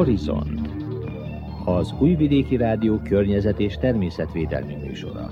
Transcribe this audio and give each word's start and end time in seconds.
Horizont 0.00 0.68
az 1.64 1.94
Újvidéki 1.98 2.56
Rádió 2.56 2.98
környezet 2.98 3.60
és 3.60 3.74
természetvédelmi 3.80 4.74
műsora. 4.74 5.30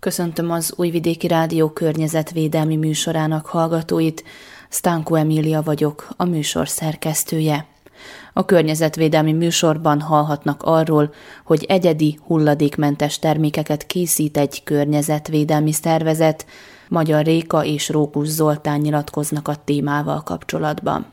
Köszöntöm 0.00 0.50
az 0.50 0.74
Újvidéki 0.76 1.26
Rádió 1.26 1.68
környezetvédelmi 1.68 2.76
műsorának 2.76 3.46
hallgatóit. 3.46 4.24
Stanko 4.68 5.14
Emília 5.14 5.62
vagyok, 5.62 6.08
a 6.16 6.24
műsor 6.24 6.68
szerkesztője. 6.68 7.66
A 8.32 8.44
környezetvédelmi 8.44 9.32
műsorban 9.32 10.00
hallhatnak 10.00 10.62
arról, 10.62 11.12
hogy 11.44 11.64
egyedi 11.68 12.18
hulladékmentes 12.26 13.18
termékeket 13.18 13.86
készít 13.86 14.36
egy 14.36 14.62
környezetvédelmi 14.64 15.72
szervezet, 15.72 16.46
Magyar 16.88 17.24
Réka 17.24 17.64
és 17.64 17.88
Rókus 17.88 18.28
Zoltán 18.28 18.80
nyilatkoznak 18.80 19.48
a 19.48 19.56
témával 19.64 20.22
kapcsolatban. 20.22 21.06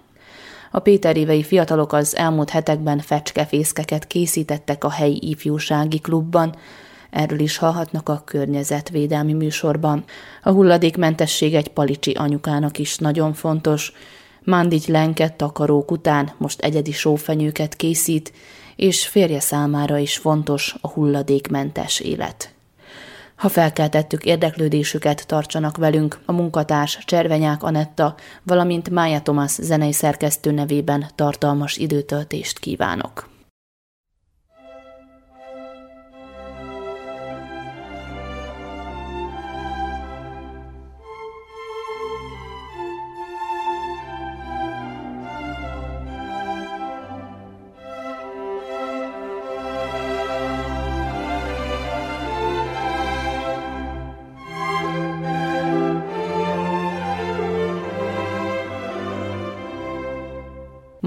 A 0.72 0.80
Péterévei 0.80 1.44
fiatalok 1.44 1.94
az 1.94 2.16
elmúlt 2.16 2.50
hetekben 2.50 3.00
fecskefészkeket 3.00 4.08
készítettek 4.08 4.84
a 4.84 4.90
helyi 4.90 5.20
ifjúsági 5.22 6.00
klubban, 6.00 6.56
Erről 7.12 7.40
is 7.40 7.58
hallhatnak 7.58 8.10
a 8.10 8.22
környezetvédelmi 8.26 9.34
műsorban. 9.34 10.04
A 10.44 10.50
hulladékmentesség 10.50 11.54
egy 11.54 11.68
palicsi 11.68 12.12
anyukának 12.12 12.78
is 12.78 12.98
nagyon 12.98 13.34
fontos. 13.34 13.94
Mandigy 14.44 14.88
Lenke 14.88 15.30
takarók 15.30 15.92
után 15.92 16.32
most 16.38 16.62
egyedi 16.62 16.92
sófenyőket 16.92 17.76
készít, 17.76 18.34
és 18.76 19.08
férje 19.08 19.40
számára 19.40 19.98
is 19.98 20.18
fontos 20.18 20.76
a 20.82 20.88
hulladékmentes 20.88 22.00
élet. 22.00 22.54
Ha 23.42 23.50
felkeltettük 23.50 24.24
érdeklődésüket, 24.24 25.28
tartsanak 25.28 25.78
velünk 25.78 26.20
a 26.26 26.32
munkatárs 26.32 26.98
Cservenyák 27.06 27.64
Anetta, 27.64 28.16
valamint 28.44 28.90
Mája 28.90 29.22
Tomás 29.22 29.52
zenei 29.52 29.92
szerkesztő 29.92 30.52
nevében 30.52 31.06
tartalmas 31.16 31.78
időtöltést 31.78 32.60
kívánok. 32.60 33.31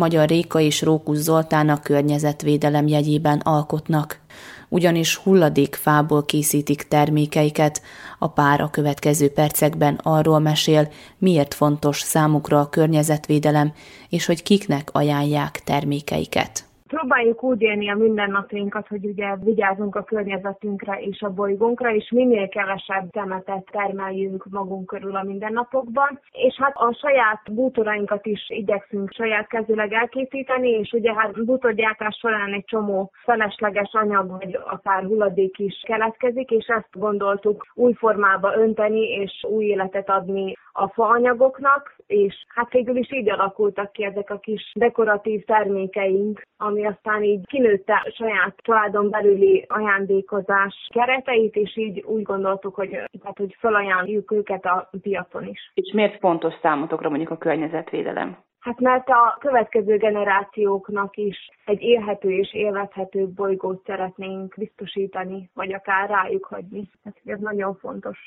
Magyar 0.05 0.29
Réka 0.29 0.61
és 0.61 0.83
Rókus 0.83 1.17
Zoltán 1.17 1.69
a 1.69 1.81
környezetvédelem 1.81 2.87
jegyében 2.87 3.39
alkotnak, 3.39 4.21
ugyanis 4.69 5.17
hulladékfából 5.17 6.25
készítik 6.25 6.89
termékeiket. 6.89 7.83
A 8.19 8.29
pár 8.29 8.61
a 8.61 8.71
következő 8.71 9.31
percekben 9.31 9.95
arról 10.03 10.39
mesél, 10.39 10.89
miért 11.19 11.55
fontos 11.55 12.01
számukra 12.01 12.61
a 12.61 12.69
környezetvédelem, 12.69 13.73
és 14.09 14.27
hogy 14.27 14.43
kiknek 14.43 14.89
ajánlják 14.93 15.63
termékeiket 15.65 16.65
próbáljuk 16.95 17.43
úgy 17.43 17.63
élni 17.63 17.91
a 17.91 17.97
mindennapjainkat, 17.97 18.89
hogy 18.89 19.05
ugye 19.05 19.37
vigyázunk 19.37 19.97
a 19.97 20.03
környezetünkre 20.03 21.01
és 21.01 21.21
a 21.21 21.31
bolygónkra, 21.31 21.95
és 21.95 22.11
minél 22.11 22.49
kevesebb 22.49 23.11
temetet 23.11 23.69
termeljünk 23.73 24.47
magunk 24.51 24.87
körül 24.87 25.17
a 25.17 25.23
mindennapokban. 25.23 26.21
És 26.33 26.55
hát 26.57 26.73
a 26.77 26.97
saját 27.01 27.53
bútorainkat 27.53 28.27
is 28.27 28.45
igyekszünk 28.49 29.13
saját 29.13 29.47
kezüleg 29.47 29.93
elkészíteni, 29.93 30.69
és 30.69 30.93
ugye 30.93 31.15
hát 31.15 31.45
bútorgyártás 31.45 32.17
során 32.21 32.53
egy 32.53 32.65
csomó 32.65 33.11
felesleges 33.25 33.91
anyag 33.93 34.31
vagy 34.31 34.59
akár 34.65 35.03
hulladék 35.03 35.59
is 35.59 35.83
keletkezik, 35.87 36.51
és 36.51 36.67
ezt 36.67 36.89
gondoltuk 36.93 37.67
új 37.75 37.93
formába 37.93 38.57
önteni 38.57 39.01
és 39.01 39.45
új 39.49 39.65
életet 39.65 40.11
adni 40.11 40.55
a 40.73 40.89
faanyagoknak, 40.89 41.97
és 42.07 42.35
hát 42.49 42.73
végül 42.73 42.97
is 42.97 43.13
így 43.13 43.31
alakultak 43.31 43.93
ki 43.93 44.05
ezek 44.05 44.31
a 44.31 44.39
kis 44.39 44.73
dekoratív 44.75 45.45
termékeink, 45.45 46.43
ami 46.57 46.84
aztán 46.85 47.23
így 47.23 47.47
kinőtte 47.47 48.03
a 48.05 48.13
saját 48.17 48.55
családon 48.57 49.11
belüli 49.11 49.65
ajándékozás 49.69 50.89
kereteit, 50.93 51.57
és 51.57 51.77
így 51.77 52.05
úgy 52.07 52.23
gondoltuk, 52.23 52.75
hogy, 52.75 52.91
tehát, 52.91 53.39
hogy 53.39 53.57
felajánljuk 53.59 54.33
őket 54.33 54.65
a 54.65 54.91
piacon 55.03 55.47
is. 55.47 55.71
És 55.75 55.93
miért 55.93 56.19
fontos 56.19 56.55
számotokra 56.63 57.09
mondjuk 57.09 57.31
a 57.31 57.39
környezetvédelem? 57.39 58.37
Hát 58.65 58.81
mert 58.81 59.09
a 59.09 59.37
következő 59.41 59.97
generációknak 59.97 61.17
is 61.17 61.51
egy 61.65 61.83
élhető 61.83 62.31
és 62.31 62.55
élvezhető 62.55 63.29
bolygót 63.29 63.83
szeretnénk 63.87 64.55
biztosítani, 64.57 65.51
vagy 65.55 65.73
akár 65.73 66.09
rájuk 66.09 66.45
hagyni. 66.45 66.91
Hát 67.05 67.17
ez 67.25 67.41
nagyon 67.41 67.75
fontos 67.75 68.19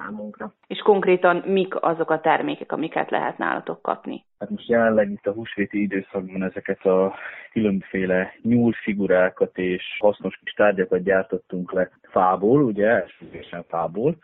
számunkra. 0.00 0.52
És 0.66 0.78
konkrétan 0.78 1.36
mik 1.46 1.82
azok 1.82 2.10
a 2.10 2.20
termékek, 2.20 2.72
amiket 2.72 3.10
lehet 3.10 3.38
nálatok 3.38 3.82
kapni? 3.82 4.24
Hát 4.38 4.50
most 4.50 4.68
jelenleg 4.68 5.10
itt 5.10 5.26
a 5.26 5.32
húsvéti 5.32 5.80
időszakban 5.80 6.42
ezeket 6.42 6.86
a 6.86 7.14
különböző 7.52 8.28
nyúlfigurákat 8.42 9.58
és 9.58 9.82
hasznos 9.98 10.38
kis 10.44 10.52
tárgyakat 10.52 11.02
gyártottunk 11.02 11.72
le 11.72 11.90
fából, 12.02 12.62
ugye, 12.62 12.86
elsősorban 12.86 13.64
fából, 13.68 14.16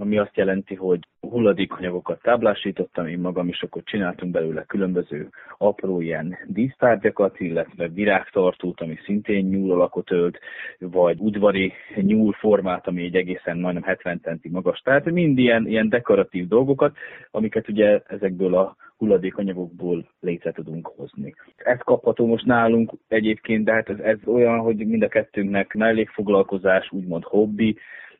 ami 0.00 0.18
azt 0.18 0.36
jelenti, 0.36 0.74
hogy 0.74 0.98
hulladékanyagokat 1.20 2.22
táblásítottam 2.22 3.06
én 3.06 3.18
magam, 3.18 3.48
és 3.48 3.62
akkor 3.62 3.82
csináltunk 3.84 4.32
belőle 4.32 4.64
különböző 4.64 5.28
apró 5.58 6.00
ilyen 6.00 6.38
dísztárgyakat, 6.46 7.40
illetve 7.40 7.88
virágtartót, 7.88 8.80
ami 8.80 8.98
szintén 9.04 9.46
nyúl 9.46 9.72
alakot 9.72 10.10
ölt, 10.10 10.38
vagy 10.78 11.18
udvari 11.20 11.72
nyúl 11.94 12.32
formát, 12.32 12.86
ami 12.86 13.02
egy 13.02 13.16
egészen 13.16 13.58
majdnem 13.58 13.82
70 13.82 14.20
centi 14.22 14.48
magas. 14.48 14.80
Tehát 14.80 15.10
mind 15.10 15.38
ilyen, 15.38 15.66
ilyen 15.66 15.88
dekoratív 15.88 16.48
dolgokat, 16.48 16.96
amiket 17.30 17.68
ugye 17.68 18.00
ezekből 18.06 18.54
a 18.54 18.76
hulladékanyagokból 18.96 20.08
létre 20.20 20.52
tudunk 20.52 20.86
hozni. 20.96 21.34
Ez 21.56 21.78
kapható 21.78 22.26
most 22.26 22.46
nálunk 22.46 22.92
egyébként, 23.08 23.64
de 23.64 23.72
hát 23.72 23.88
ez, 23.88 23.98
ez 23.98 24.18
olyan, 24.26 24.58
hogy 24.58 24.76
mind 24.76 25.02
a 25.02 25.08
kettőnknek 25.08 25.74
mellékfoglalkozás, 25.74 26.92
úgymond 26.92 27.24
hobbi, 27.24 27.76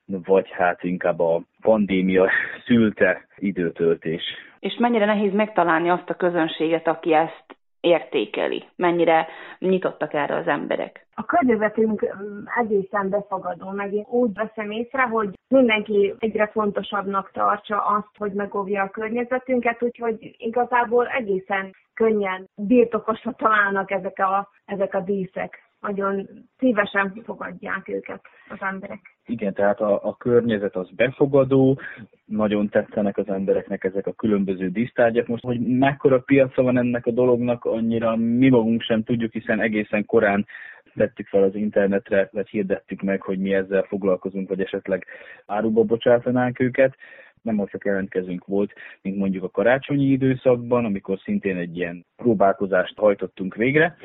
vagy 0.09 0.51
hát 0.51 0.83
inkább 0.83 1.21
a 1.21 1.43
pandémia 1.61 2.31
szülte 2.65 3.27
időtöltés. 3.37 4.23
És 4.59 4.77
mennyire 4.79 5.05
nehéz 5.05 5.33
megtalálni 5.33 5.91
azt 5.91 6.11
a 6.11 6.15
közönséget, 6.15 6.87
aki 6.87 7.15
ezt 7.15 7.57
értékeli? 7.81 8.65
Mennyire 8.77 9.27
nyitottak 9.59 10.15
erre 10.15 10.35
az 10.35 10.47
emberek? 10.47 11.07
A 11.15 11.25
környezetünk 11.25 12.15
egészen 12.61 13.09
befogadó, 13.09 13.71
meg 13.71 13.93
én 13.93 14.07
úgy 14.09 14.33
veszem 14.35 14.71
észre, 14.71 15.03
hogy 15.03 15.29
mindenki 15.49 16.15
egyre 16.19 16.47
fontosabbnak 16.47 17.31
tartsa 17.33 17.79
azt, 17.79 18.17
hogy 18.19 18.33
megóvja 18.33 18.83
a 18.83 18.91
környezetünket, 18.91 19.83
úgyhogy 19.83 20.35
igazából 20.39 21.07
egészen 21.07 21.75
könnyen 21.95 22.49
birtokosra 22.55 23.33
találnak 23.33 23.91
ezek 23.91 24.19
a, 24.19 24.49
ezek 24.65 24.95
a 24.95 25.01
díszek 25.01 25.69
nagyon 25.81 26.29
szívesen 26.59 27.23
fogadják 27.25 27.89
őket 27.89 28.21
az 28.49 28.59
emberek. 28.61 29.18
Igen, 29.29 29.55
tehát 29.55 29.81
a, 29.81 30.05
a 30.05 30.17
környezet 30.17 30.77
az 30.77 30.91
befogadó, 30.91 31.81
nagyon 32.25 32.69
tetszenek 32.69 33.19
az 33.19 33.29
embereknek 33.29 33.85
ezek 33.85 34.07
a 34.07 34.13
különböző 34.13 34.69
dísztárgyak. 34.69 35.27
Most, 35.27 35.43
hogy 35.43 35.61
mekkora 35.61 36.19
piaca 36.21 36.63
van 36.63 36.79
ennek 36.79 37.07
a 37.07 37.11
dolognak, 37.11 37.65
annyira 37.65 38.17
mi 38.17 38.49
magunk 38.49 38.83
sem 38.83 39.03
tudjuk, 39.03 39.33
hiszen 39.33 39.61
egészen 39.61 40.05
korán 40.05 40.47
tettük 40.95 41.27
fel 41.27 41.43
az 41.43 41.55
internetre, 41.55 42.29
vagy 42.33 42.49
hirdettük 42.49 43.03
meg, 43.03 43.23
hogy 43.23 43.39
mi 43.39 43.55
ezzel 43.55 43.83
foglalkozunk, 43.83 44.49
vagy 44.49 44.61
esetleg 44.61 45.07
áruba 45.47 45.83
bocsátanánk 45.83 46.61
őket 46.61 46.97
nem 47.43 47.67
csak 47.67 47.85
jelentkezünk 47.85 48.47
volt, 48.47 48.73
mint 49.03 49.17
mondjuk 49.17 49.45
a 49.45 49.51
karácsonyi 49.51 50.05
időszakban, 50.05 50.85
amikor 50.85 51.19
szintén 51.19 51.57
egy 51.57 51.77
ilyen 51.77 52.07
próbálkozást 52.17 52.99
hajtottunk 52.99 53.55
végre, 53.55 53.97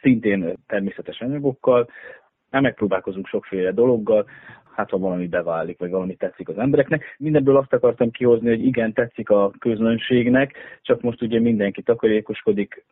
szintén 0.00 0.54
természetes 0.66 1.20
anyagokkal, 1.20 1.88
nem 2.52 2.62
megpróbálkozunk 2.62 3.26
sokféle 3.26 3.72
dologgal, 3.72 4.26
hát 4.74 4.90
ha 4.90 4.98
valami 4.98 5.26
beválik, 5.26 5.78
vagy 5.78 5.90
valami 5.90 6.14
tetszik 6.14 6.48
az 6.48 6.58
embereknek. 6.58 7.14
Mindenből 7.18 7.56
azt 7.56 7.72
akartam 7.72 8.10
kihozni, 8.10 8.48
hogy 8.48 8.64
igen, 8.64 8.92
tetszik 8.92 9.30
a 9.30 9.50
közönségnek, 9.58 10.54
csak 10.82 11.00
most 11.00 11.22
ugye 11.22 11.40
mindenki 11.40 11.82
takarékoskodik, 11.82 12.84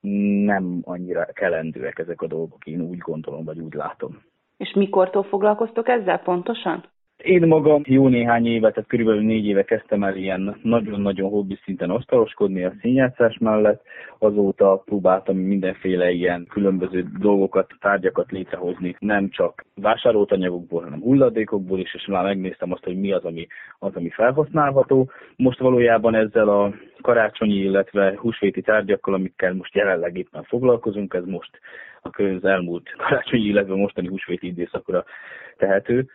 nem 0.44 0.80
annyira 0.84 1.24
kelendőek 1.32 1.98
ezek 1.98 2.22
a 2.22 2.26
dolgok, 2.26 2.66
én 2.66 2.80
úgy 2.80 2.98
gondolom, 2.98 3.44
vagy 3.44 3.58
úgy 3.58 3.74
látom. 3.74 4.22
És 4.56 4.72
mikortól 4.74 5.22
foglalkoztok 5.22 5.88
ezzel 5.88 6.18
pontosan? 6.18 6.84
Én 7.22 7.46
magam 7.46 7.82
jó 7.86 8.08
néhány 8.08 8.46
éve, 8.46 8.70
tehát 8.70 8.88
körülbelül 8.88 9.22
négy 9.22 9.46
éve 9.46 9.64
kezdtem 9.64 10.02
el 10.02 10.16
ilyen 10.16 10.56
nagyon-nagyon 10.62 11.30
hobbi 11.30 11.58
szinten 11.64 11.90
asztaloskodni 11.90 12.64
a 12.64 12.72
színjátszás 12.80 13.38
mellett. 13.38 13.82
Azóta 14.18 14.82
próbáltam 14.84 15.36
mindenféle 15.36 16.10
ilyen 16.10 16.46
különböző 16.50 17.06
dolgokat, 17.18 17.74
tárgyakat 17.80 18.30
létrehozni, 18.30 18.96
nem 18.98 19.30
csak 19.30 19.64
vásárolt 19.74 20.32
anyagokból, 20.32 20.82
hanem 20.82 21.00
hulladékokból 21.00 21.78
is, 21.78 21.94
és 21.94 22.06
már 22.06 22.24
megnéztem 22.24 22.72
azt, 22.72 22.84
hogy 22.84 22.98
mi 22.98 23.12
az, 23.12 23.24
ami, 23.24 23.46
az, 23.78 23.94
ami 23.96 24.08
felhasználható. 24.08 25.10
Most 25.36 25.58
valójában 25.58 26.14
ezzel 26.14 26.48
a 26.48 26.74
karácsonyi, 27.00 27.54
illetve 27.54 28.14
húsvéti 28.16 28.60
tárgyakkal, 28.60 29.14
amikkel 29.14 29.54
most 29.54 29.74
jelenleg 29.74 30.16
éppen 30.16 30.42
foglalkozunk, 30.42 31.14
ez 31.14 31.24
most 31.24 31.60
a 32.02 32.10
köz 32.10 32.44
elmúlt 32.44 32.90
karácsonyi, 32.96 33.44
illetve 33.44 33.74
mostani 33.74 34.06
húsvéti 34.06 34.46
időszakra 34.46 35.04
tehető 35.56 36.08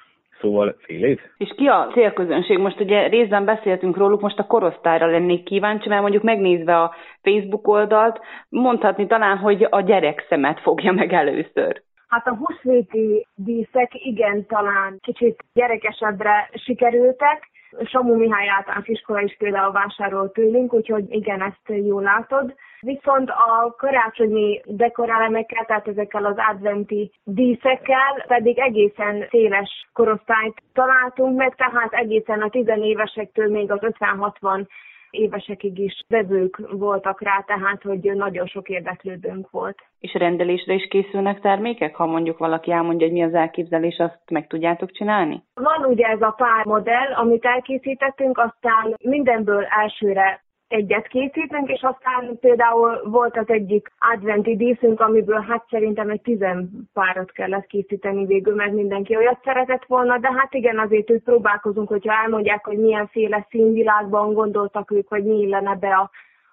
Szóval 0.46 0.76
fél 0.80 1.04
év. 1.04 1.20
És 1.38 1.54
ki 1.58 1.68
a 1.68 1.88
célközönség? 1.94 2.58
Most 2.58 2.80
ugye 2.80 3.08
részben 3.08 3.46
beszéltünk 3.46 3.98
róluk, 3.98 4.22
most 4.22 4.40
a 4.40 4.46
korosztályra 4.46 5.08
lennék 5.08 5.44
kíváncsi, 5.44 5.90
mert 5.90 6.02
mondjuk 6.02 6.24
megnézve 6.24 6.82
a 6.82 6.94
Facebook 7.22 7.68
oldalt, 7.68 8.20
mondhatni 8.50 9.08
talán, 9.08 9.38
hogy 9.38 9.68
a 9.70 9.82
gyerek 9.82 10.26
szemet 10.30 10.60
fogja 10.60 10.92
meg 10.92 11.14
először. 11.14 11.82
Hát 12.08 12.28
a 12.28 12.36
húsvéti 12.36 13.28
díszek 13.36 13.92
igen 13.94 14.46
talán 14.48 14.98
kicsit 15.02 15.44
gyerekesebbre 15.54 16.50
sikerültek, 16.54 17.50
Samu 17.84 18.16
Mihály 18.16 18.50
általános 18.50 18.88
iskola 18.88 19.22
is 19.22 19.36
például 19.38 19.72
vásárol 19.72 20.32
tőlünk, 20.32 20.74
úgyhogy 20.74 21.06
igen, 21.10 21.42
ezt 21.42 21.86
jól 21.86 22.02
látod. 22.02 22.56
Viszont 22.80 23.30
a 23.30 23.76
karácsonyi 23.78 24.62
dekorálemekkel, 24.66 25.66
tehát 25.66 25.88
ezekkel 25.88 26.26
az 26.26 26.36
adventi 26.52 27.12
díszekkel 27.24 28.24
pedig 28.28 28.60
egészen 28.60 29.28
széles 29.30 29.88
korosztályt 29.94 30.62
találtunk 30.74 31.38
meg, 31.38 31.56
tehát 31.56 31.94
egészen 31.94 32.42
a 32.42 32.50
tizenévesektől 32.50 33.50
még 33.50 33.72
az 33.72 33.80
50-60 33.82 34.66
évesekig 35.16 35.80
is 35.80 36.04
vevők 36.08 36.62
voltak 36.72 37.22
rá, 37.22 37.44
tehát 37.48 37.82
hogy 37.82 38.12
nagyon 38.16 38.46
sok 38.46 38.70
érdeklődőnk 38.70 39.50
volt. 39.50 39.78
És 40.00 40.14
rendelésre 40.14 40.74
is 40.74 40.88
készülnek 40.88 41.40
termékek? 41.40 41.96
Ha 41.96 42.06
mondjuk 42.06 42.38
valaki 42.38 42.72
elmondja, 42.72 43.08
hogy 43.08 43.16
mi 43.16 43.24
az 43.24 43.34
elképzelés, 43.34 43.98
azt 43.98 44.20
meg 44.30 44.48
tudjátok 44.48 44.92
csinálni? 44.92 45.44
Van 45.54 45.86
ugye 45.86 46.08
ez 46.08 46.22
a 46.22 46.36
pár 46.38 46.66
modell, 46.66 47.14
amit 47.14 47.46
elkészítettünk, 47.46 48.38
aztán 48.38 48.96
mindenből 49.04 49.64
elsőre 49.64 50.45
egyet 50.68 51.08
készítünk, 51.08 51.70
és 51.70 51.82
aztán 51.82 52.40
például 52.40 53.02
volt 53.04 53.38
az 53.38 53.50
egyik 53.50 53.92
adventi 54.14 54.56
díszünk, 54.56 55.00
amiből 55.00 55.42
hát 55.42 55.66
szerintem 55.70 56.10
egy 56.10 56.22
tizen 56.22 56.90
párat 56.94 57.32
kellett 57.32 57.66
készíteni 57.66 58.26
végül, 58.26 58.56
mert 58.56 58.72
mindenki 58.72 59.16
olyat 59.16 59.40
szeretett 59.44 59.86
volna, 59.86 60.18
de 60.18 60.32
hát 60.32 60.54
igen, 60.54 60.80
azért 60.80 61.12
úgy 61.12 61.24
próbálkozunk, 61.24 61.88
hogyha 61.88 62.14
elmondják, 62.14 62.66
hogy 62.66 62.78
milyenféle 62.78 63.48
színvilágban 63.50 64.34
gondoltak 64.34 64.92
ők, 64.92 65.10
vagy 65.10 65.24
mi 65.24 65.40
illene 65.40 65.76
be 65.76 65.94
a, 65.94 66.10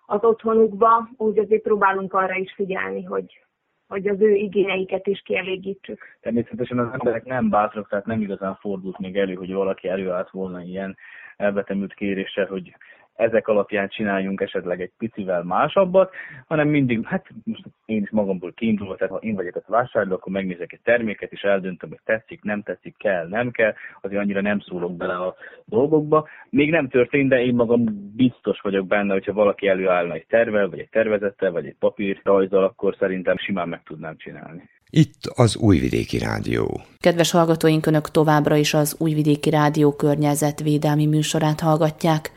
az 0.06 0.24
otthonukba, 0.24 1.08
úgy 1.16 1.38
azért 1.38 1.62
próbálunk 1.62 2.12
arra 2.12 2.34
is 2.34 2.52
figyelni, 2.54 3.02
hogy, 3.02 3.44
hogy 3.88 4.08
az 4.08 4.20
ő 4.20 4.34
igényeiket 4.34 5.06
is 5.06 5.22
kielégítsük. 5.24 6.16
Természetesen 6.20 6.78
az 6.78 6.92
emberek 6.92 7.24
nem 7.24 7.48
bátrak, 7.48 7.88
tehát 7.88 8.06
nem 8.06 8.20
igazán 8.20 8.54
fordult 8.54 8.98
még 8.98 9.16
elő, 9.16 9.34
hogy 9.34 9.52
valaki 9.52 9.88
előállt 9.88 10.30
volna 10.30 10.62
ilyen 10.62 10.96
elvetemült 11.36 11.94
kéréssel, 11.94 12.46
hogy 12.46 12.74
ezek 13.22 13.48
alapján 13.48 13.88
csináljunk 13.88 14.40
esetleg 14.40 14.80
egy 14.80 14.90
picivel 14.98 15.42
másabbat, 15.42 16.10
hanem 16.46 16.68
mindig, 16.68 17.06
hát 17.06 17.26
most 17.44 17.62
én 17.84 18.02
is 18.02 18.10
magamból 18.10 18.52
kiindulva, 18.52 18.96
tehát 18.96 19.12
ha 19.12 19.18
én 19.18 19.34
vagyok 19.34 19.56
a 19.56 19.62
vásárló, 19.66 20.14
akkor 20.14 20.32
megnézek 20.32 20.72
egy 20.72 20.80
terméket, 20.84 21.32
és 21.32 21.40
eldöntöm, 21.40 21.88
hogy 21.88 22.00
tetszik, 22.04 22.42
nem 22.42 22.62
tetszik, 22.62 22.96
kell, 22.96 23.28
nem 23.28 23.50
kell, 23.50 23.74
azért 24.00 24.20
annyira 24.20 24.40
nem 24.40 24.60
szólok 24.60 24.96
bele 24.96 25.14
a 25.14 25.34
dolgokba. 25.64 26.28
Még 26.50 26.70
nem 26.70 26.88
történt, 26.88 27.28
de 27.28 27.44
én 27.44 27.54
magam 27.54 27.84
biztos 28.16 28.60
vagyok 28.60 28.86
benne, 28.86 29.12
hogyha 29.12 29.32
valaki 29.32 29.68
előállna 29.68 30.14
egy 30.14 30.26
tervel, 30.28 30.68
vagy 30.68 30.78
egy 30.78 30.90
tervezettel, 30.90 31.50
vagy 31.50 31.66
egy 31.66 31.76
papír 31.78 32.20
rajzal, 32.22 32.64
akkor 32.64 32.96
szerintem 32.98 33.36
simán 33.36 33.68
meg 33.68 33.82
tudnám 33.82 34.16
csinálni. 34.16 34.70
Itt 34.94 35.20
az 35.34 35.56
Újvidéki 35.56 36.18
Rádió. 36.18 36.80
Kedves 37.00 37.30
hallgatóink, 37.30 37.86
Önök 37.86 38.10
továbbra 38.10 38.56
is 38.56 38.74
az 38.74 38.96
Újvidéki 38.98 39.50
Rádió 39.50 39.92
környezetvédelmi 39.92 41.06
műsorát 41.06 41.60
hallgatják. 41.60 42.30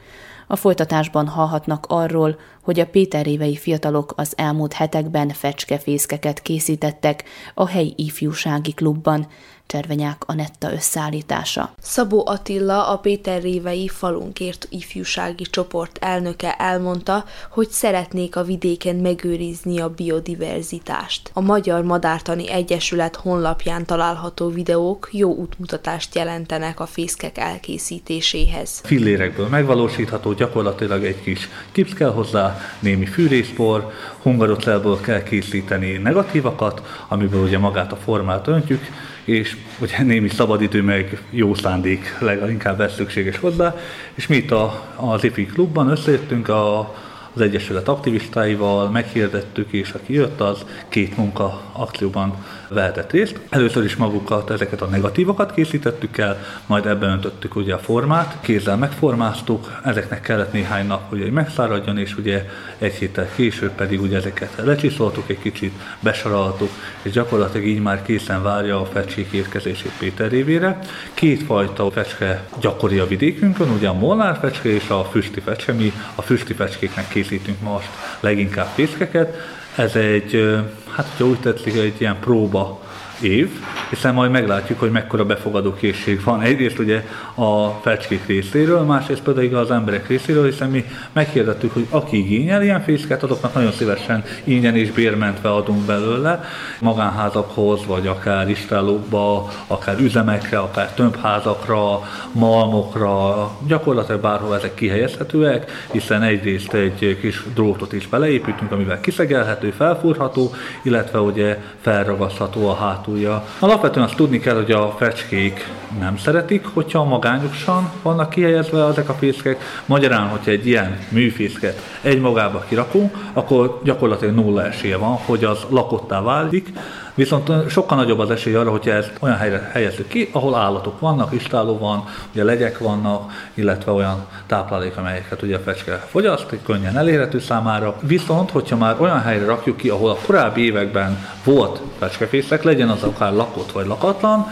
A 0.47 0.56
folytatásban 0.56 1.27
hallhatnak 1.27 1.86
arról, 1.89 2.39
hogy 2.63 2.80
a 2.80 2.86
Péterévei 2.86 3.56
fiatalok 3.56 4.13
az 4.15 4.33
elmúlt 4.38 4.74
hetekben 4.74 5.30
fecskefészkeket 5.30 6.42
készítettek 6.42 7.24
a 7.53 7.68
helyi 7.68 7.94
ifjúsági 7.97 8.74
klubban, 8.74 9.27
Cservenyák 9.68 10.24
Anetta 10.26 10.72
összeállítása. 10.72 11.74
Szabó 11.82 12.28
Attila, 12.28 12.88
a 12.88 12.98
Péter 12.98 13.42
Révei 13.42 13.88
falunkért 13.88 14.68
ifjúsági 14.70 15.44
csoport 15.44 15.98
elnöke 16.02 16.54
elmondta, 16.54 17.26
hogy 17.50 17.70
szeretnék 17.70 18.36
a 18.36 18.44
vidéken 18.44 18.96
megőrizni 18.96 19.80
a 19.80 19.90
biodiverzitást. 19.90 21.30
A 21.34 21.42
Magyar 21.42 21.84
Madártani 21.84 22.52
Egyesület 22.52 23.16
honlapján 23.16 23.86
található 23.86 24.50
videók 24.50 25.10
jó 25.12 25.36
útmutatást 25.36 26.16
jelentenek 26.16 26.80
a 26.80 26.86
fészkek 26.86 27.38
elkészítéséhez. 27.38 28.82
Fillérekből 28.84 29.48
megvalósítható, 29.48 30.34
gyakorlatilag 30.34 31.06
egy 31.06 31.22
kis 31.22 31.50
kipsz 31.72 31.94
kell 31.94 32.12
hozzá, 32.12 32.58
némi 32.80 33.06
fűrészpor, 33.06 33.92
hungarocelből 34.22 35.02
kell 35.02 35.24
készíteni 35.24 35.98
negatívakat, 35.98 36.82
amiből 37.08 37.44
ugye 37.44 37.58
magát 37.58 37.92
a 37.92 37.96
formát 37.96 38.48
öntjük, 38.48 38.82
és 39.25 39.57
ugye 39.81 40.04
némi 40.04 40.30
szabadidő 40.30 40.81
meg 40.81 41.22
jó 41.30 41.54
szándék 41.54 42.18
leginkább 42.19 42.81
ez 42.81 42.94
szükséges 42.94 43.38
hozzá, 43.38 43.75
és 44.13 44.27
mi 44.27 44.36
itt 44.36 44.51
a, 44.51 44.94
az 44.95 45.24
IFI 45.24 45.45
klubban 45.45 45.89
összejöttünk 45.89 46.48
a 46.48 46.94
az 47.36 47.42
Egyesület 47.42 47.88
aktivistáival, 47.88 48.89
meghirdettük, 48.89 49.72
és 49.72 49.92
aki 49.92 50.13
jött, 50.13 50.42
az 50.42 50.66
két 50.89 51.18
munka 51.18 51.62
akcióban 51.72 52.45
vehetett 52.68 53.12
részt. 53.12 53.40
Először 53.50 53.84
is 53.84 53.96
magukat, 53.96 54.50
ezeket 54.50 54.82
a 54.82 54.86
negatívokat 54.86 55.54
készítettük 55.54 56.18
el, 56.18 56.46
majd 56.66 56.86
ebben 56.86 57.10
öntöttük 57.10 57.56
ugye 57.56 57.74
a 57.74 57.78
formát, 57.78 58.38
kézzel 58.42 58.78
megformáztuk, 58.78 59.80
ezeknek 59.84 60.22
kellett 60.22 60.54
néhány 60.54 60.88
nap, 60.88 61.10
hogy 61.10 61.32
megszáradjon, 61.32 61.98
és 61.98 62.18
ugye 62.18 62.46
egy 62.78 62.94
héttel 62.94 63.30
később 63.36 63.72
pedig 63.72 64.02
ugye 64.02 64.18
ezeket 64.18 64.50
lecsiszoltuk 64.64 65.30
egy 65.30 65.40
kicsit, 65.40 65.74
besaraltuk, 66.00 66.70
és 67.02 67.12
gyakorlatilag 67.12 67.68
így 67.68 67.82
már 67.82 68.02
készen 68.02 68.44
várja 68.44 68.81
a 68.81 68.86
fecskék 68.86 69.31
érkezését 69.31 69.92
Péter 70.00 70.34
évére. 70.34 70.80
Kétfajta 71.14 71.92
fecske 71.92 72.44
gyakori 72.60 72.98
a 72.98 73.07
vidékünkön, 73.07 73.69
ugye 73.69 73.88
a 73.88 73.94
molnár 73.94 74.38
fecske 74.42 74.69
és 74.69 74.90
a 74.90 75.04
füsti 75.04 75.40
fecske, 75.40 75.74
mi 75.74 75.94
a 76.16 76.22
füsti 76.22 76.54
fecskéknek 76.54 77.07
készítünk 77.07 77.62
most 77.62 77.90
leginkább 78.19 78.68
fészkeket. 78.74 79.38
Ez 79.76 79.96
egy, 79.96 80.60
hát 80.90 81.08
hogyha 81.10 81.26
úgy 81.26 81.40
tetszik, 81.40 81.76
egy 81.78 82.02
ilyen 82.02 82.20
próba 82.20 82.82
év, 83.22 83.50
hiszen 83.90 84.14
majd 84.14 84.31
meglátjuk, 84.31 84.80
hogy 84.80 84.92
mekkora 84.92 85.26
befogadó 85.26 85.74
készség 85.74 86.24
van. 86.24 86.42
Egyrészt 86.42 86.80
ugye 86.80 87.06
a 87.36 87.69
fecskék 87.69 88.26
részéről, 88.26 88.81
másrészt 88.81 89.22
pedig 89.22 89.56
az 89.56 89.72
emberek 89.72 90.07
részéről, 90.07 90.45
hiszen 90.45 90.69
mi 90.69 90.86
meghirdettük, 91.12 91.74
hogy 91.74 91.88
aki 91.90 92.18
igényel 92.18 92.64
ilyen 92.64 92.81
fészket, 92.81 93.24
azoknak 93.24 93.54
nagyon 93.54 93.72
szívesen 93.72 94.24
ingyen 94.44 94.76
és 94.76 94.92
bérmentve 94.92 95.54
adunk 95.54 95.86
belőle, 95.86 96.44
magánházakhoz, 96.80 97.86
vagy 97.86 98.07
akár 98.07 98.50
istálókba, 98.50 99.52
akár 99.68 100.00
üzemekre, 100.00 100.57
akár 100.57 100.94
tömbházakra, 100.94 102.02
malmokra, 102.31 103.52
gyakorlatilag 103.68 104.22
bárhol 104.22 104.56
ezek 104.56 104.74
kihelyezhetőek, 104.74 105.72
hiszen 105.92 106.22
egyrészt 106.22 106.74
egy 106.74 107.18
kis 107.22 107.44
drótot 107.54 107.94
is 107.94 108.07
beleépítünk, 108.07 108.72
amivel 108.72 109.00
kiszegelhető, 109.00 109.72
felfúrható, 109.72 110.54
illetve 110.84 111.19
ugye 111.19 111.60
felragasztható 111.81 112.68
a 112.69 112.74
hát 112.76 113.05
hátulja. 113.06 113.45
Alapvetően 113.59 114.06
azt 114.06 114.16
tudni 114.16 114.40
kell, 114.40 114.56
hogy 114.56 114.71
a 114.71 114.95
fecskék 114.97 115.68
nem 116.00 116.18
szeretik, 116.18 116.66
hogyha 116.74 117.04
magányosan 117.04 117.92
vannak 118.02 118.30
kihelyezve 118.30 118.85
ezek 118.85 119.09
a 119.09 119.14
fészkek. 119.14 119.62
Magyarán, 119.85 120.28
hogyha 120.28 120.52
egy 120.52 120.68
ilyen 120.68 121.00
műfészket 121.09 121.81
egy 122.02 122.19
magába 122.19 122.66
kirakunk, 122.69 123.18
akkor 123.33 123.80
gyakorlatilag 123.83 124.35
nulla 124.35 124.66
esélye 124.66 124.97
van, 124.97 125.14
hogy 125.26 125.44
az 125.44 125.59
lakottá 125.69 126.21
válik, 126.21 126.74
Viszont 127.16 127.69
sokkal 127.69 127.98
nagyobb 127.98 128.19
az 128.19 128.30
esély 128.30 128.56
arra, 128.56 128.72
hogyha 128.72 128.92
ezt 128.92 129.14
olyan 129.19 129.38
helyre 129.38 129.69
helyezzük 129.74 130.07
ki, 130.07 130.30
ahol 130.31 130.56
állatok 130.56 131.00
vannak, 131.00 131.34
istáló 131.34 131.78
van, 131.78 132.04
ugye 132.31 132.44
legyek 132.44 132.78
vannak, 132.78 133.31
illetve 133.54 133.92
olyan 133.92 134.26
táplálék, 134.45 134.98
amelyeket 134.98 135.42
ugye 135.42 135.56
a 135.56 135.60
fecske 135.60 136.06
fogyaszt, 136.10 136.45
könnyen 136.66 136.98
elérhető 136.98 137.40
számára. 137.40 137.95
Viszont, 138.02 138.52
hogyha 138.52 138.78
már 138.78 138.95
olyan 139.02 139.22
helyre 139.22 139.45
rakjuk 139.45 139.78
ki, 139.78 139.90
ahol 139.90 140.10
a 140.10 140.18
korábbi 140.26 140.66
években 140.66 141.28
volt 141.44 141.81
fecskefészek, 141.98 142.64
legyen 142.64 142.90
az 142.90 143.04
akár 143.04 143.34
lakott 143.34 143.72
vagy 143.72 143.88
lakatlan, 143.88 144.48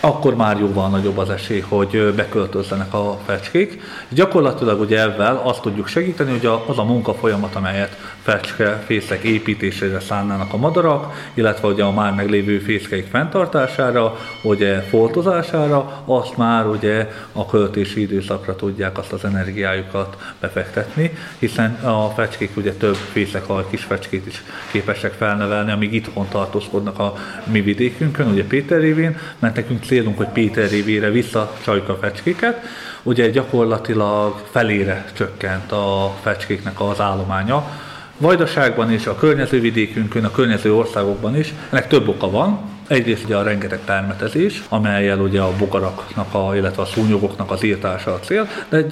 akkor 0.00 0.34
már 0.34 0.58
jóval 0.58 0.88
nagyobb 0.88 1.18
az 1.18 1.30
esély, 1.30 1.60
hogy 1.60 2.12
beköltözzenek 2.16 2.94
a 2.94 3.18
fecskék. 3.26 3.80
Gyakorlatilag 4.08 4.80
ugye 4.80 5.00
ebben 5.00 5.34
azt 5.34 5.60
tudjuk 5.60 5.86
segíteni, 5.86 6.30
hogy 6.30 6.50
az 6.66 6.78
a 6.78 6.84
munka 6.84 7.14
folyamat, 7.14 7.54
amelyet 7.54 7.96
fészek 8.86 9.22
építésére 9.22 10.00
szánnának 10.00 10.52
a 10.52 10.56
madarak, 10.56 11.30
illetve 11.34 11.68
ugye 11.68 11.84
a 11.84 11.92
már 11.92 12.14
meglévő 12.14 12.58
fészkeik 12.58 13.06
fenntartására, 13.06 14.16
ugye 14.42 14.80
foltozására, 14.80 16.02
azt 16.04 16.36
már 16.36 16.66
ugye 16.66 17.08
a 17.32 17.46
költési 17.46 18.00
időszakra 18.00 18.56
tudják 18.56 18.98
azt 18.98 19.12
az 19.12 19.24
energiájukat 19.24 20.16
befektetni, 20.40 21.10
hiszen 21.38 21.74
a 21.74 22.08
fecskék 22.08 22.56
ugye 22.56 22.72
több 22.72 22.94
fészek, 22.94 23.44
kis 23.70 23.82
fecskét 23.82 24.26
is 24.26 24.42
képesek 24.70 25.12
felnevelni, 25.12 25.72
amíg 25.72 25.92
itthon 25.92 26.28
tartózkodnak 26.28 26.98
a 26.98 27.14
mi 27.44 27.60
vidékünkön, 27.60 28.26
ugye 28.26 28.44
Péter 28.44 28.80
révén, 28.80 29.18
mert 29.38 29.56
nekünk 29.56 29.85
célunk, 29.86 30.16
hogy 30.16 30.28
Péter 30.28 30.68
révére 30.70 31.10
visszacsaljuk 31.10 31.88
a 31.88 31.98
fecskéket, 32.00 32.60
ugye 33.02 33.28
gyakorlatilag 33.28 34.42
felére 34.50 35.04
csökkent 35.12 35.72
a 35.72 36.14
fecskéknek 36.22 36.80
az 36.80 37.00
állománya, 37.00 37.70
Vajdaságban 38.18 38.92
és 38.92 39.06
a 39.06 39.14
környező 39.14 39.60
vidékünkön, 39.60 40.24
a 40.24 40.30
környező 40.30 40.74
országokban 40.74 41.36
is. 41.36 41.54
Ennek 41.70 41.88
több 41.88 42.08
oka 42.08 42.30
van. 42.30 42.60
Egyrészt 42.86 43.24
ugye 43.24 43.36
a 43.36 43.42
rengeteg 43.42 43.78
permetezés, 43.84 44.62
amelyel 44.68 45.18
ugye 45.18 45.40
a 45.40 45.56
bogaraknak, 45.58 46.34
a, 46.34 46.56
illetve 46.56 46.82
a 46.82 46.86
szúnyogoknak 46.86 47.50
az 47.50 47.62
írtása 47.62 48.12
a 48.12 48.20
cél, 48.20 48.48
de 48.68 48.86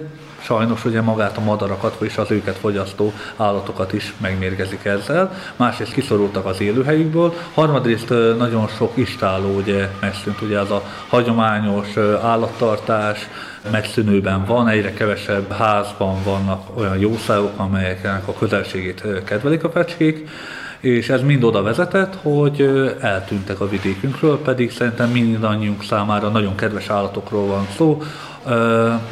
sajnos 0.44 0.84
ugye 0.84 1.00
magát 1.00 1.36
a 1.36 1.40
madarakat, 1.40 1.96
és 2.00 2.16
az 2.16 2.30
őket 2.30 2.56
fogyasztó 2.56 3.12
állatokat 3.36 3.92
is 3.92 4.14
megmérgezik 4.20 4.84
ezzel. 4.84 5.32
Másrészt 5.56 5.92
kiszorultak 5.92 6.46
az 6.46 6.60
élőhelyükből, 6.60 7.34
harmadrészt 7.54 8.08
nagyon 8.38 8.68
sok 8.68 8.92
istáló 8.94 9.54
ugye 9.56 9.88
megszűnt, 10.00 10.40
ugye 10.40 10.58
ez 10.58 10.70
a 10.70 10.82
hagyományos 11.08 11.96
állattartás, 12.22 13.28
megszűnőben 13.70 14.44
van, 14.44 14.68
egyre 14.68 14.92
kevesebb 14.92 15.52
házban 15.52 16.22
vannak 16.24 16.76
olyan 16.78 16.98
jószágok, 16.98 17.52
amelyeknek 17.56 18.28
a 18.28 18.34
közelségét 18.34 19.04
kedvelik 19.24 19.64
a 19.64 19.70
fecskék, 19.70 20.28
és 20.80 21.08
ez 21.08 21.22
mind 21.22 21.44
oda 21.44 21.62
vezetett, 21.62 22.14
hogy 22.22 22.60
eltűntek 23.00 23.60
a 23.60 23.68
vidékünkről, 23.68 24.38
pedig 24.38 24.72
szerintem 24.72 25.10
mindannyiunk 25.10 25.82
számára 25.82 26.28
nagyon 26.28 26.54
kedves 26.54 26.88
állatokról 26.88 27.46
van 27.46 27.66
szó, 27.76 28.02